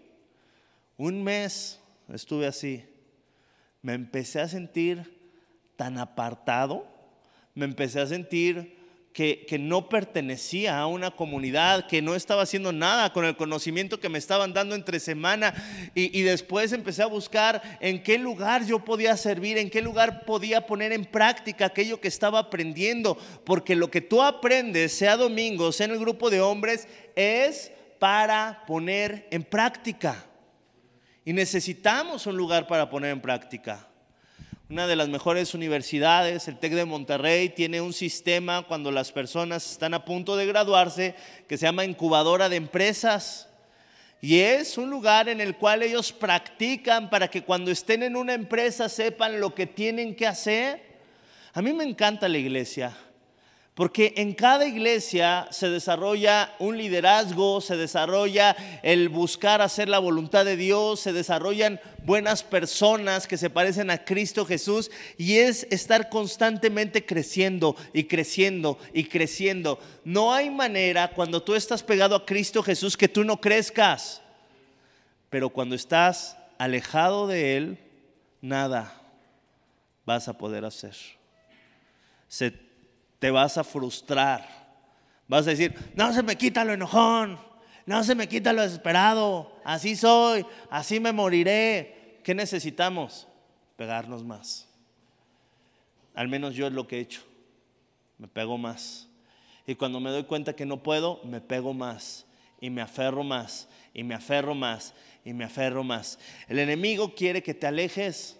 Un 0.99 1.23
mes 1.23 1.81
estuve 2.13 2.47
así. 2.47 2.85
Me 3.83 3.95
empecé 3.95 4.41
a 4.41 4.49
sentir 4.49 5.19
tan 5.77 5.99
apartado, 5.99 6.87
me 7.57 7.65
empecé 7.65 8.01
a 8.01 8.07
sentir 8.07 8.77
que, 9.15 9.47
que 9.49 9.59
no 9.59 9.89
pertenecía 9.89 10.79
a 10.79 10.87
una 10.87 11.11
comunidad, 11.11 11.87
que 11.87 12.03
no 12.03 12.15
estaba 12.15 12.43
haciendo 12.43 12.71
nada 12.71 13.15
con 13.15 13.25
el 13.25 13.35
conocimiento 13.35 13.99
que 13.99 14.11
me 14.11 14.19
estaban 14.19 14.53
dando 14.53 14.75
entre 14.75 15.01
semana. 15.01 15.55
Y, 15.95 16.17
y 16.17 16.23
después 16.23 16.73
empecé 16.73 17.03
a 17.03 17.07
buscar 17.07 17.79
en 17.81 18.03
qué 18.03 18.19
lugar 18.19 18.67
yo 18.67 18.85
podía 18.85 19.17
servir, 19.17 19.57
en 19.57 19.71
qué 19.71 19.81
lugar 19.81 20.27
podía 20.27 20.67
poner 20.67 20.93
en 20.93 21.07
práctica 21.07 21.65
aquello 21.65 21.99
que 21.99 22.09
estaba 22.09 22.41
aprendiendo. 22.41 23.17
Porque 23.47 23.75
lo 23.75 23.91
que 23.91 24.03
tú 24.03 24.23
aprendes, 24.23 24.93
sea 24.93 25.17
domingo, 25.17 25.73
sea 25.73 25.87
en 25.87 25.93
el 25.93 25.99
grupo 25.99 26.29
de 26.29 26.43
hombres, 26.43 26.87
es 27.17 27.73
para 27.99 28.65
poner 28.67 29.29
en 29.31 29.45
práctica. 29.45 30.27
Y 31.25 31.33
necesitamos 31.33 32.27
un 32.27 32.37
lugar 32.37 32.67
para 32.67 32.91
poner 32.91 33.13
en 33.13 33.23
práctica. 33.23 33.89
Una 34.69 34.89
de 34.89 34.97
las 34.97 35.09
mejores 35.09 35.55
universidades, 35.55 36.49
el 36.49 36.59
TEC 36.59 36.73
de 36.73 36.85
Monterrey, 36.85 37.51
tiene 37.51 37.81
un 37.81 37.93
sistema 37.93 38.63
cuando 38.67 38.91
las 38.91 39.13
personas 39.13 39.71
están 39.71 39.95
a 39.95 40.05
punto 40.05 40.35
de 40.35 40.45
graduarse 40.45 41.15
que 41.47 41.57
se 41.57 41.67
llama 41.67 41.85
incubadora 41.85 42.49
de 42.49 42.57
empresas. 42.57 43.49
Y 44.21 44.41
es 44.41 44.77
un 44.77 44.91
lugar 44.91 45.29
en 45.29 45.41
el 45.41 45.57
cual 45.57 45.85
ellos 45.85 46.13
practican 46.13 47.11
para 47.11 47.29
que 47.29 47.45
cuando 47.45 47.71
estén 47.71 48.03
en 48.03 48.17
una 48.17 48.35
empresa 48.35 48.89
sepan 48.89 49.41
lo 49.41 49.55
que 49.55 49.69
tienen 49.69 50.17
que 50.17 50.27
hacer. 50.27 50.83
A 51.53 51.63
mí 51.63 51.73
me 51.73 51.85
encanta 51.85 52.29
la 52.29 52.39
iglesia. 52.39 52.93
Porque 53.77 54.15
en 54.17 54.33
cada 54.33 54.65
iglesia 54.65 55.49
se 55.51 55.69
desarrolla 55.69 56.55
un 56.59 56.79
liderazgo, 56.79 57.61
se 57.61 57.77
desarrolla 57.77 58.57
el 58.83 59.11
buscar 59.11 59.61
hacer 59.61 59.91
la 59.91 59.99
voluntad 59.99 60.47
de 60.47 60.57
Dios, 60.57 61.01
se 61.01 61.13
desarrollan 61.13 61.79
buenas 62.03 62.43
personas 62.43 63.27
que 63.27 63.37
se 63.37 63.51
parecen 63.51 63.91
a 63.91 64.03
Cristo 64.03 64.47
Jesús 64.47 64.91
y 65.19 65.37
es 65.37 65.67
estar 65.71 66.09
constantemente 66.09 67.05
creciendo 67.05 67.77
y 67.93 68.05
creciendo 68.05 68.79
y 68.95 69.05
creciendo. 69.05 69.79
No 70.05 70.33
hay 70.33 70.49
manera 70.49 71.11
cuando 71.11 71.43
tú 71.43 71.55
estás 71.55 71.83
pegado 71.83 72.17
a 72.17 72.25
Cristo 72.25 72.63
Jesús 72.63 72.97
que 72.97 73.09
tú 73.09 73.25
no 73.25 73.43
crezcas, 73.43 74.23
pero 75.29 75.51
cuando 75.51 75.75
estás 75.75 76.39
alejado 76.57 77.27
de 77.27 77.59
Él, 77.59 77.79
nada 78.41 79.03
vas 80.07 80.29
a 80.29 80.39
poder 80.39 80.65
hacer. 80.65 80.95
Se 82.27 82.66
te 83.19 83.31
vas 83.31 83.59
a 83.59 83.65
frustrar. 83.65 84.67
Vas 85.29 85.47
a 85.47 85.51
decir, 85.51 85.75
no 85.95 86.13
se 86.13 86.23
me 86.23 86.37
quita 86.37 86.65
lo 86.65 86.73
enojón, 86.73 87.39
no 87.85 88.05
se 88.05 88.15
me 88.15 88.29
quita 88.29 88.53
lo 88.53 88.63
desesperado, 88.63 89.53
así 89.65 89.97
soy, 89.97 90.47
así 90.71 91.01
me 91.01 91.13
moriré. 91.13 92.21
¿Qué 92.23 92.35
necesitamos? 92.35 93.27
Pegarnos 93.77 94.25
más. 94.25 94.69
Al 96.15 96.29
menos 96.29 96.55
yo 96.55 96.67
es 96.67 96.73
lo 96.73 96.87
que 96.89 96.99
he 96.99 97.01
hecho. 97.01 97.23
Me 98.19 98.27
pego 98.27 98.57
más. 98.57 99.09
Y 99.67 99.75
cuando 99.75 100.01
me 100.01 100.11
doy 100.11 100.25
cuenta 100.25 100.55
que 100.55 100.65
no 100.65 100.83
puedo, 100.83 101.21
me 101.25 101.41
pego 101.41 101.75
más. 101.75 102.25
Y 102.61 102.71
me 102.71 102.83
aferro 102.83 103.23
más. 103.23 103.69
Y 103.93 104.03
me 104.03 104.15
aferro 104.15 104.55
más. 104.55 104.95
Y 105.25 105.33
me 105.33 105.45
aferro 105.45 105.85
más. 105.85 106.19
El 106.49 106.59
enemigo 106.59 107.15
quiere 107.15 107.43
que 107.43 107.53
te 107.53 107.67
alejes. 107.67 108.39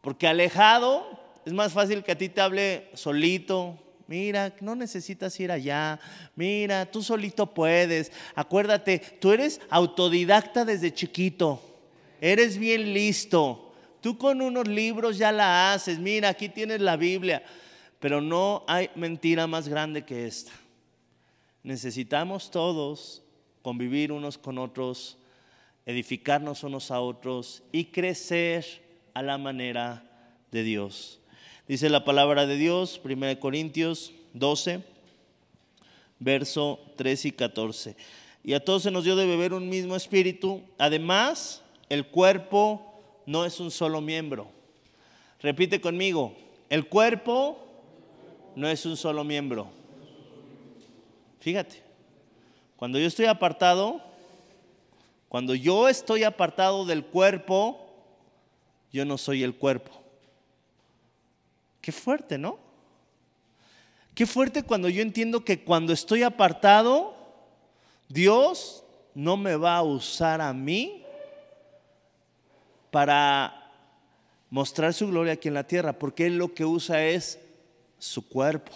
Porque 0.00 0.28
alejado 0.28 1.23
es 1.44 1.52
más 1.52 1.72
fácil 1.72 2.02
que 2.02 2.12
a 2.12 2.18
ti 2.18 2.28
te 2.28 2.40
hable 2.40 2.88
solito. 2.94 3.78
Mira, 4.06 4.54
no 4.60 4.74
necesitas 4.74 5.38
ir 5.40 5.50
allá. 5.50 5.98
Mira, 6.36 6.86
tú 6.86 7.02
solito 7.02 7.46
puedes. 7.52 8.12
Acuérdate, 8.34 8.98
tú 8.98 9.32
eres 9.32 9.60
autodidacta 9.70 10.64
desde 10.64 10.92
chiquito. 10.92 11.60
Eres 12.20 12.58
bien 12.58 12.92
listo. 12.92 13.72
Tú 14.00 14.18
con 14.18 14.42
unos 14.42 14.68
libros 14.68 15.16
ya 15.16 15.32
la 15.32 15.72
haces. 15.72 15.98
Mira, 15.98 16.28
aquí 16.28 16.48
tienes 16.48 16.80
la 16.80 16.96
Biblia. 16.96 17.42
Pero 17.98 18.20
no 18.20 18.64
hay 18.66 18.90
mentira 18.94 19.46
más 19.46 19.68
grande 19.68 20.04
que 20.04 20.26
esta. 20.26 20.52
Necesitamos 21.62 22.50
todos 22.50 23.22
convivir 23.62 24.12
unos 24.12 24.36
con 24.36 24.58
otros, 24.58 25.16
edificarnos 25.86 26.62
unos 26.62 26.90
a 26.90 27.00
otros 27.00 27.62
y 27.72 27.86
crecer 27.86 28.64
a 29.14 29.22
la 29.22 29.38
manera 29.38 30.04
de 30.50 30.62
Dios. 30.62 31.20
Dice 31.66 31.88
la 31.88 32.04
palabra 32.04 32.46
de 32.46 32.58
Dios, 32.58 33.00
1 33.02 33.40
Corintios 33.40 34.12
12, 34.34 34.82
verso 36.18 36.78
13 36.96 37.28
y 37.28 37.32
14. 37.32 37.96
Y 38.44 38.52
a 38.52 38.62
todos 38.62 38.82
se 38.82 38.90
nos 38.90 39.04
dio 39.04 39.16
de 39.16 39.24
beber 39.24 39.54
un 39.54 39.70
mismo 39.70 39.96
espíritu. 39.96 40.62
Además, 40.76 41.62
el 41.88 42.06
cuerpo 42.06 43.00
no 43.24 43.46
es 43.46 43.60
un 43.60 43.70
solo 43.70 44.02
miembro. 44.02 44.48
Repite 45.40 45.80
conmigo, 45.80 46.36
el 46.68 46.86
cuerpo 46.86 47.66
no 48.56 48.68
es 48.68 48.84
un 48.84 48.98
solo 48.98 49.24
miembro. 49.24 49.68
Fíjate, 51.40 51.82
cuando 52.76 52.98
yo 52.98 53.06
estoy 53.06 53.24
apartado, 53.24 54.02
cuando 55.30 55.54
yo 55.54 55.88
estoy 55.88 56.24
apartado 56.24 56.84
del 56.84 57.06
cuerpo, 57.06 57.88
yo 58.92 59.06
no 59.06 59.16
soy 59.16 59.42
el 59.42 59.54
cuerpo. 59.54 60.03
Qué 61.84 61.92
fuerte, 61.92 62.38
¿no? 62.38 62.58
Qué 64.14 64.24
fuerte 64.24 64.62
cuando 64.62 64.88
yo 64.88 65.02
entiendo 65.02 65.44
que 65.44 65.62
cuando 65.64 65.92
estoy 65.92 66.22
apartado, 66.22 67.14
Dios 68.08 68.82
no 69.14 69.36
me 69.36 69.54
va 69.56 69.76
a 69.76 69.82
usar 69.82 70.40
a 70.40 70.54
mí 70.54 71.04
para 72.90 73.70
mostrar 74.48 74.94
su 74.94 75.08
gloria 75.08 75.34
aquí 75.34 75.48
en 75.48 75.54
la 75.54 75.66
tierra, 75.66 75.92
porque 75.92 76.24
Él 76.24 76.38
lo 76.38 76.54
que 76.54 76.64
usa 76.64 77.04
es 77.04 77.38
su 77.98 78.26
cuerpo. 78.26 78.72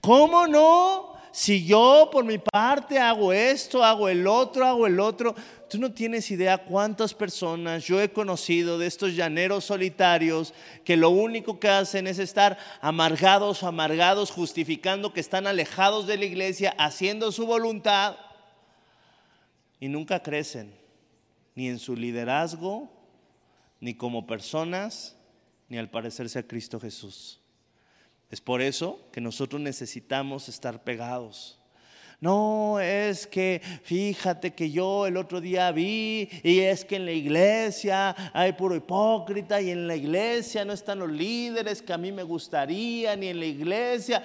¿Cómo 0.00 0.46
no? 0.46 1.07
Si 1.30 1.64
yo 1.64 2.08
por 2.10 2.24
mi 2.24 2.38
parte 2.38 2.98
hago 2.98 3.32
esto, 3.32 3.84
hago 3.84 4.08
el 4.08 4.26
otro, 4.26 4.66
hago 4.66 4.86
el 4.86 4.98
otro, 4.98 5.34
tú 5.68 5.78
no 5.78 5.92
tienes 5.92 6.30
idea 6.30 6.64
cuántas 6.64 7.14
personas 7.14 7.84
yo 7.84 8.00
he 8.00 8.10
conocido 8.10 8.78
de 8.78 8.86
estos 8.86 9.14
llaneros 9.14 9.64
solitarios 9.64 10.54
que 10.84 10.96
lo 10.96 11.10
único 11.10 11.60
que 11.60 11.68
hacen 11.68 12.06
es 12.06 12.18
estar 12.18 12.58
amargados 12.80 13.62
amargados, 13.62 14.30
justificando 14.30 15.12
que 15.12 15.20
están 15.20 15.46
alejados 15.46 16.06
de 16.06 16.16
la 16.16 16.24
iglesia, 16.24 16.74
haciendo 16.78 17.30
su 17.32 17.46
voluntad 17.46 18.16
y 19.80 19.88
nunca 19.88 20.22
crecen, 20.22 20.74
ni 21.54 21.68
en 21.68 21.78
su 21.78 21.94
liderazgo, 21.94 22.90
ni 23.80 23.94
como 23.94 24.26
personas, 24.26 25.16
ni 25.68 25.78
al 25.78 25.90
parecerse 25.90 26.38
a 26.38 26.46
Cristo 26.46 26.80
Jesús. 26.80 27.40
Es 28.30 28.40
por 28.40 28.60
eso 28.60 29.00
que 29.10 29.20
nosotros 29.20 29.60
necesitamos 29.60 30.48
estar 30.48 30.84
pegados. 30.84 31.58
No, 32.20 32.80
es 32.80 33.28
que 33.28 33.62
fíjate 33.84 34.52
que 34.52 34.72
yo 34.72 35.06
el 35.06 35.16
otro 35.16 35.40
día 35.40 35.70
vi 35.70 36.28
y 36.42 36.58
es 36.58 36.84
que 36.84 36.96
en 36.96 37.04
la 37.04 37.12
iglesia 37.12 38.14
hay 38.34 38.52
puro 38.54 38.74
hipócrita 38.74 39.60
y 39.60 39.70
en 39.70 39.86
la 39.86 39.94
iglesia 39.94 40.64
no 40.64 40.72
están 40.72 40.98
los 40.98 41.10
líderes 41.10 41.80
que 41.80 41.92
a 41.92 41.98
mí 41.98 42.10
me 42.10 42.24
gustaría, 42.24 43.14
ni 43.14 43.28
en 43.28 43.38
la 43.38 43.46
iglesia. 43.46 44.22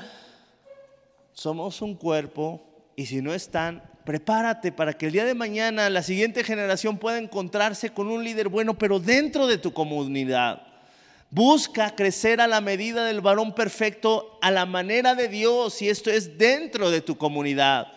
Somos 1.33 1.83
un 1.83 1.93
cuerpo 1.95 2.63
y 2.95 3.05
si 3.05 3.21
no 3.21 3.31
están, 3.31 3.83
prepárate 4.05 4.71
para 4.71 4.93
que 4.93 5.05
el 5.05 5.11
día 5.11 5.25
de 5.25 5.35
mañana 5.35 5.87
la 5.91 6.01
siguiente 6.01 6.43
generación 6.43 6.97
pueda 6.97 7.19
encontrarse 7.19 7.91
con 7.91 8.07
un 8.07 8.23
líder 8.23 8.49
bueno, 8.49 8.75
pero 8.75 8.99
dentro 8.99 9.45
de 9.45 9.59
tu 9.59 9.71
comunidad. 9.71 10.72
Busca 11.33 11.95
crecer 11.95 12.41
a 12.41 12.47
la 12.47 12.61
medida 12.61 13.05
del 13.05 13.19
varón 13.19 13.55
perfecto, 13.55 14.37
a 14.39 14.51
la 14.51 14.67
manera 14.67 15.15
de 15.15 15.27
Dios, 15.27 15.81
y 15.81 15.89
esto 15.89 16.11
es 16.11 16.37
dentro 16.37 16.91
de 16.91 17.01
tu 17.01 17.17
comunidad. 17.17 17.91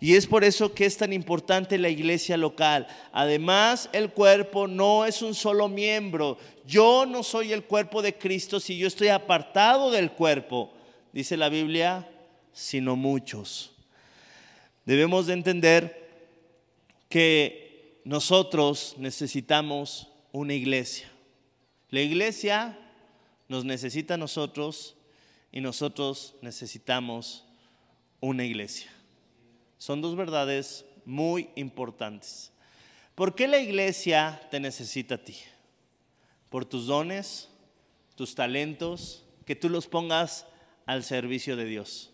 Y 0.00 0.16
es 0.16 0.26
por 0.26 0.42
eso 0.42 0.74
que 0.74 0.86
es 0.86 0.96
tan 0.96 1.12
importante 1.12 1.78
la 1.78 1.88
iglesia 1.88 2.36
local. 2.36 2.88
Además, 3.12 3.88
el 3.92 4.10
cuerpo 4.10 4.66
no 4.66 5.04
es 5.04 5.22
un 5.22 5.36
solo 5.36 5.68
miembro. 5.68 6.36
Yo 6.66 7.06
no 7.06 7.22
soy 7.22 7.52
el 7.52 7.62
cuerpo 7.62 8.02
de 8.02 8.18
Cristo 8.18 8.58
si 8.58 8.76
yo 8.76 8.88
estoy 8.88 9.06
apartado 9.06 9.92
del 9.92 10.10
cuerpo, 10.10 10.72
dice 11.12 11.36
la 11.36 11.48
Biblia, 11.48 12.08
sino 12.52 12.96
muchos. 12.96 13.70
Debemos 14.84 15.28
de 15.28 15.34
entender 15.34 16.10
que 17.08 18.00
nosotros 18.02 18.96
necesitamos 18.98 20.08
una 20.32 20.54
iglesia. 20.54 21.08
La 21.90 22.00
iglesia 22.00 22.78
nos 23.48 23.64
necesita 23.64 24.14
a 24.14 24.16
nosotros 24.16 24.96
y 25.50 25.60
nosotros 25.60 26.36
necesitamos 26.40 27.44
una 28.20 28.44
iglesia. 28.44 28.90
Son 29.76 30.00
dos 30.00 30.14
verdades 30.14 30.84
muy 31.04 31.50
importantes. 31.56 32.52
¿Por 33.16 33.34
qué 33.34 33.48
la 33.48 33.58
iglesia 33.58 34.40
te 34.50 34.60
necesita 34.60 35.16
a 35.16 35.24
ti? 35.24 35.36
Por 36.48 36.64
tus 36.64 36.86
dones, 36.86 37.48
tus 38.14 38.34
talentos, 38.34 39.24
que 39.44 39.56
tú 39.56 39.68
los 39.68 39.88
pongas 39.88 40.46
al 40.86 41.02
servicio 41.02 41.56
de 41.56 41.64
Dios. 41.64 42.10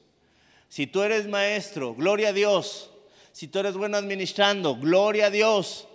Si 0.69 0.87
tú 0.87 1.03
eres 1.03 1.29
maestro, 1.29 1.95
gloria 1.95 2.31
a 2.31 2.33
Dios. 2.33 2.91
Si 3.33 3.47
tú 3.47 3.59
eres 3.59 3.75
bueno 3.75 3.99
administrando, 3.99 4.77
gloria 4.77 5.27
a 5.27 5.31
Dios. 5.31 5.87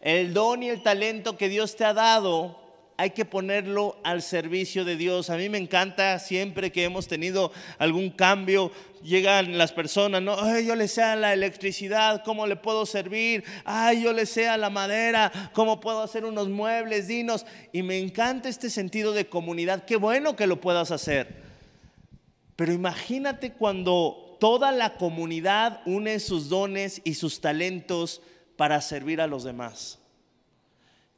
El 0.00 0.32
don 0.32 0.62
y 0.62 0.70
el 0.70 0.82
talento 0.82 1.36
que 1.36 1.50
Dios 1.50 1.76
te 1.76 1.84
ha 1.84 1.92
dado, 1.92 2.65
hay 2.96 3.10
que 3.10 3.24
ponerlo 3.24 3.98
al 4.02 4.22
servicio 4.22 4.84
de 4.84 4.96
Dios. 4.96 5.30
A 5.30 5.36
mí 5.36 5.48
me 5.48 5.58
encanta 5.58 6.18
siempre 6.18 6.72
que 6.72 6.84
hemos 6.84 7.08
tenido 7.08 7.52
algún 7.78 8.10
cambio, 8.10 8.72
llegan 9.02 9.58
las 9.58 9.72
personas, 9.72 10.22
no, 10.22 10.36
Ay, 10.40 10.66
yo 10.66 10.74
le 10.74 10.88
sé 10.88 11.02
a 11.02 11.16
la 11.16 11.32
electricidad, 11.32 12.22
¿cómo 12.24 12.46
le 12.46 12.56
puedo 12.56 12.86
servir? 12.86 13.44
Ay, 13.64 14.02
yo 14.02 14.12
le 14.12 14.26
sé 14.26 14.48
a 14.48 14.56
la 14.56 14.70
madera, 14.70 15.30
¿cómo 15.52 15.80
puedo 15.80 16.02
hacer 16.02 16.24
unos 16.24 16.48
muebles, 16.48 17.08
dinos? 17.08 17.44
Y 17.72 17.82
me 17.82 17.98
encanta 17.98 18.48
este 18.48 18.70
sentido 18.70 19.12
de 19.12 19.28
comunidad. 19.28 19.84
Qué 19.84 19.96
bueno 19.96 20.36
que 20.36 20.46
lo 20.46 20.60
puedas 20.60 20.90
hacer. 20.90 21.44
Pero 22.56 22.72
imagínate 22.72 23.52
cuando 23.52 24.36
toda 24.40 24.72
la 24.72 24.96
comunidad 24.96 25.80
une 25.84 26.18
sus 26.18 26.48
dones 26.48 27.02
y 27.04 27.14
sus 27.14 27.40
talentos 27.40 28.22
para 28.56 28.80
servir 28.80 29.20
a 29.20 29.26
los 29.26 29.44
demás. 29.44 29.98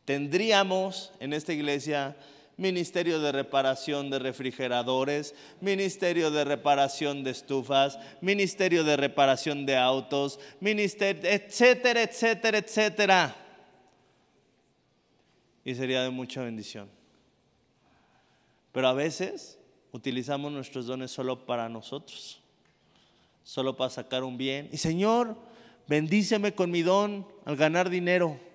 Tendríamos 0.08 1.12
en 1.20 1.34
esta 1.34 1.52
iglesia 1.52 2.16
ministerio 2.56 3.20
de 3.20 3.30
reparación 3.30 4.08
de 4.08 4.18
refrigeradores, 4.18 5.34
ministerio 5.60 6.30
de 6.30 6.44
reparación 6.46 7.24
de 7.24 7.32
estufas, 7.32 7.98
ministerio 8.22 8.84
de 8.84 8.96
reparación 8.96 9.66
de 9.66 9.76
autos, 9.76 10.40
ministerio, 10.60 11.30
etcétera, 11.30 12.04
etcétera, 12.04 12.56
etcétera. 12.56 13.36
Y 15.62 15.74
sería 15.74 16.00
de 16.04 16.08
mucha 16.08 16.42
bendición. 16.42 16.88
Pero 18.72 18.88
a 18.88 18.94
veces 18.94 19.58
utilizamos 19.92 20.50
nuestros 20.50 20.86
dones 20.86 21.10
solo 21.10 21.44
para 21.44 21.68
nosotros, 21.68 22.40
solo 23.44 23.76
para 23.76 23.90
sacar 23.90 24.24
un 24.24 24.38
bien. 24.38 24.70
Y 24.72 24.78
Señor, 24.78 25.36
bendíceme 25.86 26.54
con 26.54 26.70
mi 26.70 26.80
don 26.80 27.28
al 27.44 27.56
ganar 27.56 27.90
dinero. 27.90 28.47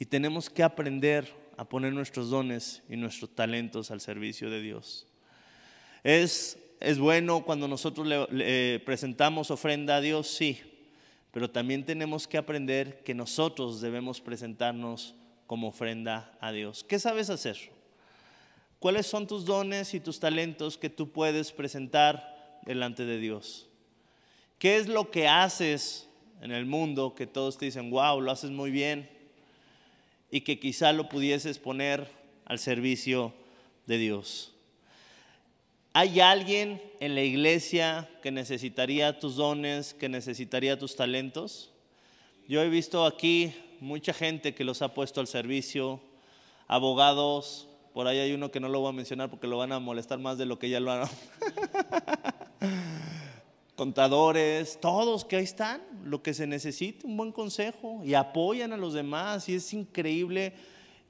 Y 0.00 0.06
tenemos 0.06 0.48
que 0.48 0.62
aprender 0.64 1.32
a 1.58 1.64
poner 1.64 1.92
nuestros 1.92 2.30
dones 2.30 2.82
y 2.88 2.96
nuestros 2.96 3.34
talentos 3.34 3.90
al 3.90 4.00
servicio 4.00 4.48
de 4.48 4.62
Dios. 4.62 5.06
Es, 6.02 6.58
es 6.80 6.98
bueno 6.98 7.44
cuando 7.44 7.68
nosotros 7.68 8.08
le 8.08 8.80
presentamos 8.80 9.50
ofrenda 9.50 9.96
a 9.96 10.00
Dios, 10.00 10.26
sí, 10.26 10.58
pero 11.32 11.50
también 11.50 11.84
tenemos 11.84 12.26
que 12.26 12.38
aprender 12.38 13.02
que 13.04 13.14
nosotros 13.14 13.82
debemos 13.82 14.22
presentarnos 14.22 15.14
como 15.46 15.68
ofrenda 15.68 16.32
a 16.40 16.50
Dios. 16.50 16.82
¿Qué 16.82 16.98
sabes 16.98 17.28
hacer? 17.28 17.58
¿Cuáles 18.78 19.06
son 19.06 19.26
tus 19.26 19.44
dones 19.44 19.92
y 19.92 20.00
tus 20.00 20.18
talentos 20.18 20.78
que 20.78 20.88
tú 20.88 21.12
puedes 21.12 21.52
presentar 21.52 22.58
delante 22.64 23.04
de 23.04 23.18
Dios? 23.18 23.68
¿Qué 24.58 24.78
es 24.78 24.88
lo 24.88 25.10
que 25.10 25.28
haces 25.28 26.08
en 26.40 26.52
el 26.52 26.64
mundo 26.64 27.14
que 27.14 27.26
todos 27.26 27.58
te 27.58 27.66
dicen, 27.66 27.90
wow, 27.90 28.18
lo 28.18 28.30
haces 28.30 28.50
muy 28.50 28.70
bien? 28.70 29.19
Y 30.30 30.42
que 30.42 30.58
quizá 30.58 30.92
lo 30.92 31.08
pudieses 31.08 31.58
poner 31.58 32.08
al 32.44 32.58
servicio 32.58 33.32
de 33.86 33.98
Dios. 33.98 34.52
¿Hay 35.92 36.20
alguien 36.20 36.80
en 37.00 37.16
la 37.16 37.22
iglesia 37.22 38.08
que 38.22 38.30
necesitaría 38.30 39.18
tus 39.18 39.36
dones, 39.36 39.92
que 39.92 40.08
necesitaría 40.08 40.78
tus 40.78 40.94
talentos? 40.94 41.70
Yo 42.46 42.62
he 42.62 42.68
visto 42.68 43.04
aquí 43.04 43.52
mucha 43.80 44.12
gente 44.12 44.54
que 44.54 44.62
los 44.62 44.82
ha 44.82 44.94
puesto 44.94 45.20
al 45.20 45.26
servicio, 45.26 46.00
abogados, 46.68 47.66
por 47.92 48.06
ahí 48.06 48.18
hay 48.18 48.32
uno 48.32 48.52
que 48.52 48.60
no 48.60 48.68
lo 48.68 48.80
voy 48.80 48.90
a 48.90 48.92
mencionar 48.92 49.30
porque 49.30 49.48
lo 49.48 49.58
van 49.58 49.72
a 49.72 49.80
molestar 49.80 50.20
más 50.20 50.38
de 50.38 50.46
lo 50.46 50.58
que 50.58 50.70
ya 50.70 50.78
lo 50.78 50.92
han. 50.92 51.08
Contadores, 53.80 54.78
todos 54.78 55.24
que 55.24 55.36
ahí 55.36 55.44
están, 55.44 55.80
lo 56.04 56.22
que 56.22 56.34
se 56.34 56.46
necesite, 56.46 57.06
un 57.06 57.16
buen 57.16 57.32
consejo 57.32 58.02
y 58.04 58.12
apoyan 58.12 58.74
a 58.74 58.76
los 58.76 58.92
demás 58.92 59.48
y 59.48 59.54
es 59.54 59.72
increíble 59.72 60.52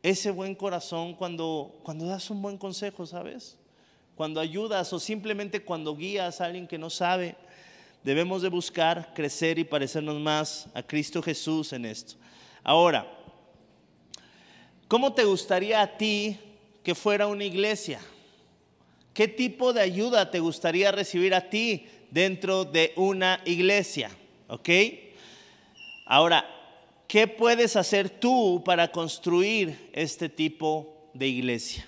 ese 0.05 0.31
buen 0.31 0.55
corazón 0.55 1.15
cuando, 1.15 1.81
cuando 1.83 2.07
das 2.07 2.31
un 2.31 2.41
buen 2.41 2.57
consejo, 2.57 3.07
¿sabes? 3.07 3.59
Cuando 4.15 4.39
ayudas 4.39 4.93
o 4.93 5.01
simplemente 5.01 5.65
cuando 5.65 5.97
guías 5.97 6.41
a 6.41 6.45
alguien 6.45 6.69
que 6.69 6.79
no 6.79 6.91
sabe. 6.91 7.35
Debemos 8.05 8.41
de 8.41 8.51
buscar 8.51 9.15
crecer 9.15 9.59
y 9.59 9.65
parecernos 9.65 10.21
más 10.21 10.69
a 10.73 10.81
Cristo 10.85 11.21
Jesús 11.21 11.73
en 11.73 11.87
esto. 11.87 12.15
Ahora, 12.63 13.05
¿cómo 14.87 15.13
te 15.13 15.25
gustaría 15.25 15.83
a 15.83 15.99
ti 15.99 16.39
que 16.85 16.95
fuera 16.95 17.27
una 17.27 17.43
iglesia? 17.43 18.01
¿Qué 19.13 19.27
tipo 19.27 19.73
de 19.73 19.81
ayuda 19.81 20.31
te 20.31 20.39
gustaría 20.39 20.93
recibir 20.93 21.35
a 21.35 21.51
ti 21.51 21.89
dentro 22.11 22.65
de 22.65 22.93
una 22.97 23.41
iglesia? 23.45 24.11
¿Ok? 24.49 24.69
Ahora, 26.07 26.45
¿qué 27.07 27.27
puedes 27.27 27.77
hacer 27.77 28.11
tú 28.11 28.63
para 28.65 28.91
construir 28.91 29.91
este 29.93 30.29
tipo 30.29 31.11
de 31.15 31.29
iglesia? 31.29 31.87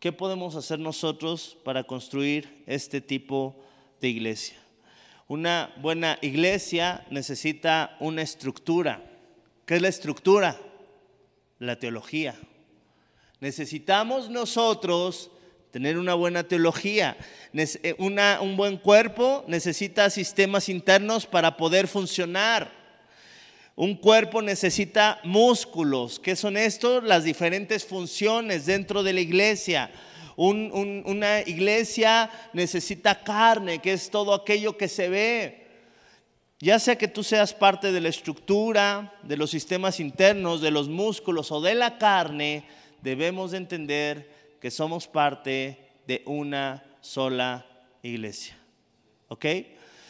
¿Qué 0.00 0.12
podemos 0.12 0.54
hacer 0.54 0.78
nosotros 0.78 1.56
para 1.64 1.84
construir 1.84 2.62
este 2.66 3.00
tipo 3.00 3.56
de 4.00 4.08
iglesia? 4.08 4.56
Una 5.28 5.74
buena 5.80 6.18
iglesia 6.22 7.04
necesita 7.10 7.96
una 7.98 8.22
estructura. 8.22 9.02
¿Qué 9.64 9.76
es 9.76 9.82
la 9.82 9.88
estructura? 9.88 10.56
La 11.58 11.78
teología. 11.78 12.36
Necesitamos 13.40 14.30
nosotros 14.30 15.30
tener 15.76 15.98
una 15.98 16.14
buena 16.14 16.42
teología. 16.42 17.18
Eh, 17.52 17.94
un 17.98 18.56
buen 18.56 18.78
cuerpo 18.78 19.44
necesita 19.46 20.08
sistemas 20.08 20.70
internos 20.70 21.26
para 21.26 21.58
poder 21.58 21.86
funcionar. 21.86 22.72
Un 23.74 23.94
cuerpo 23.94 24.40
necesita 24.40 25.20
músculos. 25.22 26.18
¿Qué 26.18 26.34
son 26.34 26.56
estos? 26.56 27.04
Las 27.04 27.24
diferentes 27.24 27.84
funciones 27.84 28.64
dentro 28.64 29.02
de 29.02 29.12
la 29.12 29.20
iglesia. 29.20 29.90
una 30.36 31.42
iglesia 31.42 32.30
necesita 32.54 33.22
carne, 33.22 33.78
que 33.82 33.92
es 33.92 34.08
todo 34.08 34.32
aquello 34.32 34.78
que 34.78 34.88
se 34.88 35.10
ve. 35.10 35.66
Ya 36.58 36.78
sea 36.78 36.96
que 36.96 37.06
tú 37.06 37.22
seas 37.22 37.52
parte 37.52 37.92
de 37.92 38.00
la 38.00 38.08
estructura, 38.08 39.12
de 39.24 39.36
los 39.36 39.50
sistemas 39.50 40.00
internos, 40.00 40.62
de 40.62 40.70
los 40.70 40.88
músculos 40.88 41.52
o 41.52 41.60
de 41.60 41.74
la 41.74 41.98
carne, 41.98 42.64
debemos 43.02 43.50
de 43.50 43.58
entender 43.58 44.45
que 44.66 44.70
somos 44.72 45.06
parte 45.06 45.78
de 46.08 46.24
una 46.26 46.82
sola 47.00 47.64
iglesia. 48.02 48.58
¿Ok? 49.28 49.44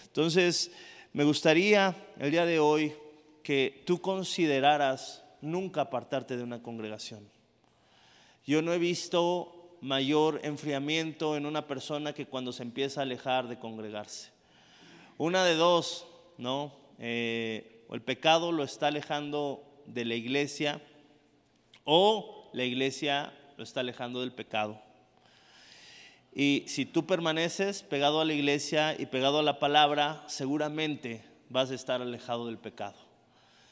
Entonces, 0.07 0.73
me 1.13 1.25
gustaría 1.25 1.95
el 2.19 2.31
día 2.31 2.47
de 2.47 2.59
hoy 2.59 2.95
que 3.43 3.83
tú 3.85 4.01
consideraras 4.01 5.23
nunca 5.43 5.83
apartarte 5.83 6.39
de 6.39 6.43
una 6.43 6.63
congregación. 6.63 7.29
Yo 8.47 8.63
no 8.63 8.73
he 8.73 8.79
visto 8.79 9.77
mayor 9.83 10.41
enfriamiento 10.43 11.37
en 11.37 11.45
una 11.45 11.67
persona 11.67 12.15
que 12.15 12.25
cuando 12.25 12.51
se 12.51 12.63
empieza 12.63 13.01
a 13.01 13.03
alejar 13.03 13.49
de 13.49 13.59
congregarse. 13.59 14.31
Una 15.19 15.45
de 15.45 15.55
dos, 15.55 16.07
¿no? 16.39 16.73
Eh, 16.99 17.85
el 17.93 18.01
pecado 18.01 18.53
lo 18.53 18.65
está 18.65 18.87
alejando 18.87 19.83
de 19.85 20.07
la 20.07 20.15
iglesia 20.15 20.81
o 21.85 22.49
la 22.55 22.65
iglesia 22.65 23.35
lo 23.57 23.65
está 23.65 23.81
alejando 23.81 24.21
del 24.21 24.33
pecado. 24.33 24.81
Y 26.35 26.65
si 26.67 26.85
tú 26.85 27.07
permaneces 27.07 27.83
pegado 27.83 28.21
a 28.21 28.25
la 28.25 28.35
iglesia 28.35 28.95
y 28.99 29.07
pegado 29.07 29.39
a 29.39 29.43
la 29.43 29.59
palabra, 29.59 30.23
seguramente 30.27 31.25
vas 31.49 31.71
a 31.71 31.75
estar 31.75 32.03
alejado 32.03 32.47
del 32.47 32.59
pecado. 32.59 32.97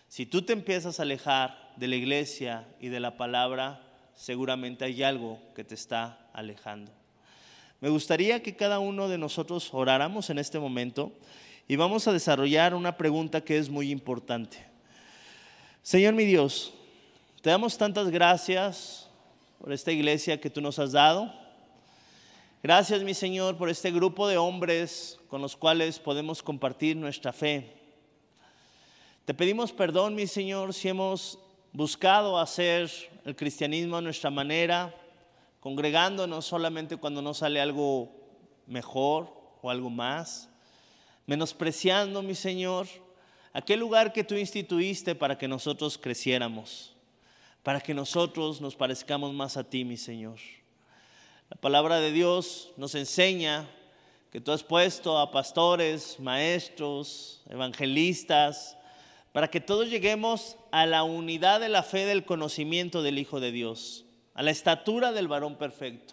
Si 0.09 0.27
tú 0.27 0.43
te 0.43 0.53
empiezas 0.53 0.99
a 0.99 1.03
alejar 1.03 1.73
de 1.77 1.89
la 1.89 1.97
iglesia 1.97 2.67
y 2.81 2.89
de 2.89 3.01
la 3.01 3.17
palabra, 3.17 3.83
seguramente 4.15 4.85
hay 4.85 5.03
algo 5.03 5.39
que 5.55 5.65
te 5.65 5.75
está 5.75 6.29
alejando. 6.33 6.91
Me 7.81 7.91
gustaría 7.91 8.43
que 8.43 8.57
cada 8.57 8.79
uno 8.79 9.09
de 9.09 9.19
nosotros 9.19 9.69
oráramos 9.75 10.31
en 10.31 10.39
este 10.39 10.59
momento 10.59 11.13
y 11.69 11.77
vamos 11.77 12.09
a 12.09 12.13
desarrollar 12.13 12.75
una 12.75 12.97
pregunta 12.97 13.43
que 13.43 13.59
es 13.59 13.69
muy 13.69 13.91
importante. 13.91 14.65
Señor 15.83 16.15
mi 16.15 16.25
Dios, 16.25 16.73
te 17.43 17.51
damos 17.51 17.77
tantas 17.77 18.09
gracias 18.09 19.04
por 19.65 19.73
esta 19.73 19.93
iglesia 19.93 20.39
que 20.39 20.51
tú 20.51 20.61
nos 20.61 20.79
has 20.79 20.93
dado. 20.93 21.33
Gracias 22.63 23.03
mi 23.03 23.15
Señor 23.15 23.57
por 23.57 23.71
este 23.71 23.91
grupo 23.91 24.29
de 24.29 24.37
hombres 24.37 25.19
con 25.29 25.41
los 25.41 25.57
cuales 25.57 25.99
podemos 25.99 26.43
compartir 26.43 26.99
nuestra 26.99 27.33
fe. 27.33 27.73
Te 29.25 29.33
pedimos 29.33 29.73
perdón 29.73 30.17
mi 30.17 30.27
Señor 30.27 30.75
si 30.75 30.91
hemos 30.91 31.39
buscado 31.73 32.39
hacer 32.39 32.91
el 33.25 33.35
cristianismo 33.35 33.97
a 33.97 34.03
nuestra 34.03 34.29
manera, 34.29 34.95
congregándonos 35.61 36.45
solamente 36.45 36.99
cuando 36.99 37.23
nos 37.23 37.39
sale 37.39 37.59
algo 37.59 38.13
mejor 38.67 39.33
o 39.63 39.71
algo 39.71 39.89
más, 39.89 40.51
menospreciando, 41.25 42.21
mi 42.21 42.35
Señor, 42.35 42.87
aquel 43.55 43.81
lugar 43.81 44.13
que 44.13 44.25
tú 44.25 44.35
instituiste 44.35 45.15
para 45.15 45.39
que 45.39 45.49
nosotros 45.49 45.97
creciéramos, 45.97 46.94
para 47.65 47.81
que 47.81 47.95
nosotros 47.95 48.61
nos 48.61 48.77
parezcamos 48.77 49.33
más 49.33 49.57
a 49.57 49.65
ti, 49.65 49.85
mi 49.85 49.97
Señor. 49.97 50.39
La 51.49 51.57
palabra 51.57 51.99
de 51.99 52.13
Dios 52.13 52.73
nos 52.77 52.95
enseña 52.95 53.67
que 54.31 54.41
tú 54.41 54.53
has 54.53 54.63
puesto 54.63 55.19
a 55.19 55.31
pastores, 55.31 56.21
maestros, 56.21 57.43
evangelistas, 57.49 58.77
para 59.33 59.49
que 59.49 59.63
todos 59.63 59.89
lleguemos 59.89 60.59
a 60.73 60.85
la 60.85 61.05
unidad 61.05 61.59
de 61.59 61.71
la 61.71 61.83
fe 61.83 62.05
del 62.05 62.27
conocimiento 62.27 63.03
del 63.03 63.19
Hijo 63.19 63.41
de 63.41 63.51
Dios, 63.51 64.05
a 64.35 64.43
la 64.43 64.51
estatura 64.51 65.13
del 65.13 65.27
varón 65.27 65.57
perfecto. 65.57 66.13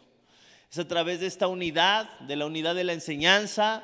Es 0.72 0.80
a 0.80 0.88
través 0.88 1.20
de 1.20 1.28
esta 1.28 1.48
unidad, 1.48 2.18
de 2.22 2.38
la 2.38 2.46
unidad 2.46 2.76
de 2.76 2.86
la 2.86 2.94
enseñanza, 2.94 3.84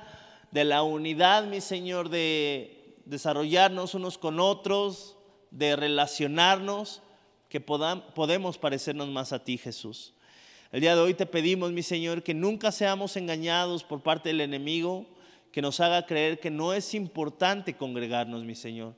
de 0.51 0.63
la 0.63 0.83
unidad, 0.83 1.43
mi 1.43 1.59
Señor, 1.59 2.07
de 2.07 2.95
desarrollarnos 3.03 3.93
unos 3.93 4.17
con 4.17 4.39
otros, 4.39 5.17
de 5.51 5.75
relacionarnos, 5.75 7.01
que 7.49 7.61
podemos 7.61 8.57
parecernos 8.57 9.07
más 9.09 9.33
a 9.33 9.43
ti, 9.43 9.57
Jesús. 9.57 10.13
El 10.71 10.81
día 10.81 10.95
de 10.95 11.01
hoy 11.01 11.13
te 11.13 11.25
pedimos, 11.25 11.71
mi 11.71 11.83
Señor, 11.83 12.23
que 12.23 12.33
nunca 12.33 12.71
seamos 12.71 13.15
engañados 13.15 13.83
por 13.83 14.01
parte 14.01 14.29
del 14.29 14.41
enemigo, 14.41 15.05
que 15.51 15.61
nos 15.61 15.79
haga 15.79 16.05
creer 16.05 16.39
que 16.39 16.51
no 16.51 16.73
es 16.73 16.93
importante 16.93 17.75
congregarnos, 17.75 18.43
mi 18.43 18.55
Señor 18.55 18.93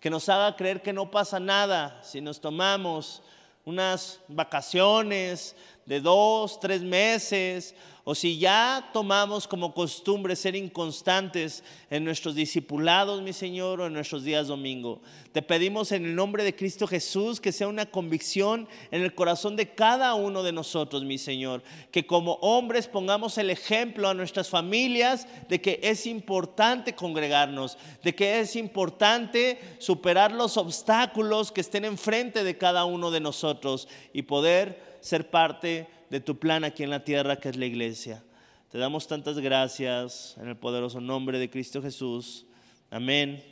que 0.00 0.10
nos 0.10 0.28
haga 0.28 0.56
creer 0.56 0.82
que 0.82 0.94
no 0.94 1.10
pasa 1.10 1.38
nada 1.38 2.02
si 2.02 2.20
nos 2.20 2.40
tomamos 2.40 3.22
unas 3.66 4.18
vacaciones 4.28 5.54
de 5.86 6.00
dos, 6.00 6.60
tres 6.60 6.82
meses 6.82 7.74
o 8.04 8.14
si 8.14 8.38
ya 8.38 8.90
tomamos 8.92 9.46
como 9.46 9.74
costumbre 9.74 10.34
ser 10.34 10.56
inconstantes 10.56 11.62
en 11.90 12.02
nuestros 12.04 12.34
discipulados, 12.34 13.20
mi 13.22 13.32
Señor, 13.32 13.80
o 13.80 13.86
en 13.86 13.92
nuestros 13.92 14.24
días 14.24 14.48
domingo. 14.48 15.00
Te 15.32 15.42
pedimos 15.42 15.92
en 15.92 16.04
el 16.04 16.14
nombre 16.14 16.42
de 16.42 16.56
Cristo 16.56 16.86
Jesús 16.86 17.40
que 17.40 17.52
sea 17.52 17.68
una 17.68 17.86
convicción 17.86 18.68
en 18.90 19.02
el 19.02 19.14
corazón 19.14 19.54
de 19.54 19.74
cada 19.74 20.14
uno 20.14 20.42
de 20.42 20.52
nosotros, 20.52 21.04
mi 21.04 21.18
Señor. 21.18 21.62
Que 21.92 22.06
como 22.06 22.34
hombres 22.40 22.88
pongamos 22.88 23.36
el 23.38 23.50
ejemplo 23.50 24.08
a 24.08 24.14
nuestras 24.14 24.48
familias 24.48 25.28
de 25.48 25.60
que 25.60 25.78
es 25.82 26.06
importante 26.06 26.94
congregarnos, 26.94 27.76
de 28.02 28.14
que 28.14 28.40
es 28.40 28.56
importante 28.56 29.60
superar 29.78 30.32
los 30.32 30.56
obstáculos 30.56 31.52
que 31.52 31.60
estén 31.60 31.84
enfrente 31.84 32.44
de 32.44 32.56
cada 32.56 32.86
uno 32.86 33.10
de 33.10 33.20
nosotros 33.20 33.88
y 34.12 34.22
poder 34.22 34.89
ser 35.00 35.30
parte 35.30 35.88
de 36.10 36.20
tu 36.20 36.38
plan 36.38 36.64
aquí 36.64 36.82
en 36.82 36.90
la 36.90 37.04
tierra 37.04 37.36
que 37.36 37.48
es 37.48 37.56
la 37.56 37.66
iglesia. 37.66 38.22
Te 38.70 38.78
damos 38.78 39.06
tantas 39.06 39.38
gracias 39.38 40.36
en 40.40 40.48
el 40.48 40.56
poderoso 40.56 41.00
nombre 41.00 41.38
de 41.38 41.50
Cristo 41.50 41.82
Jesús. 41.82 42.46
Amén. 42.90 43.42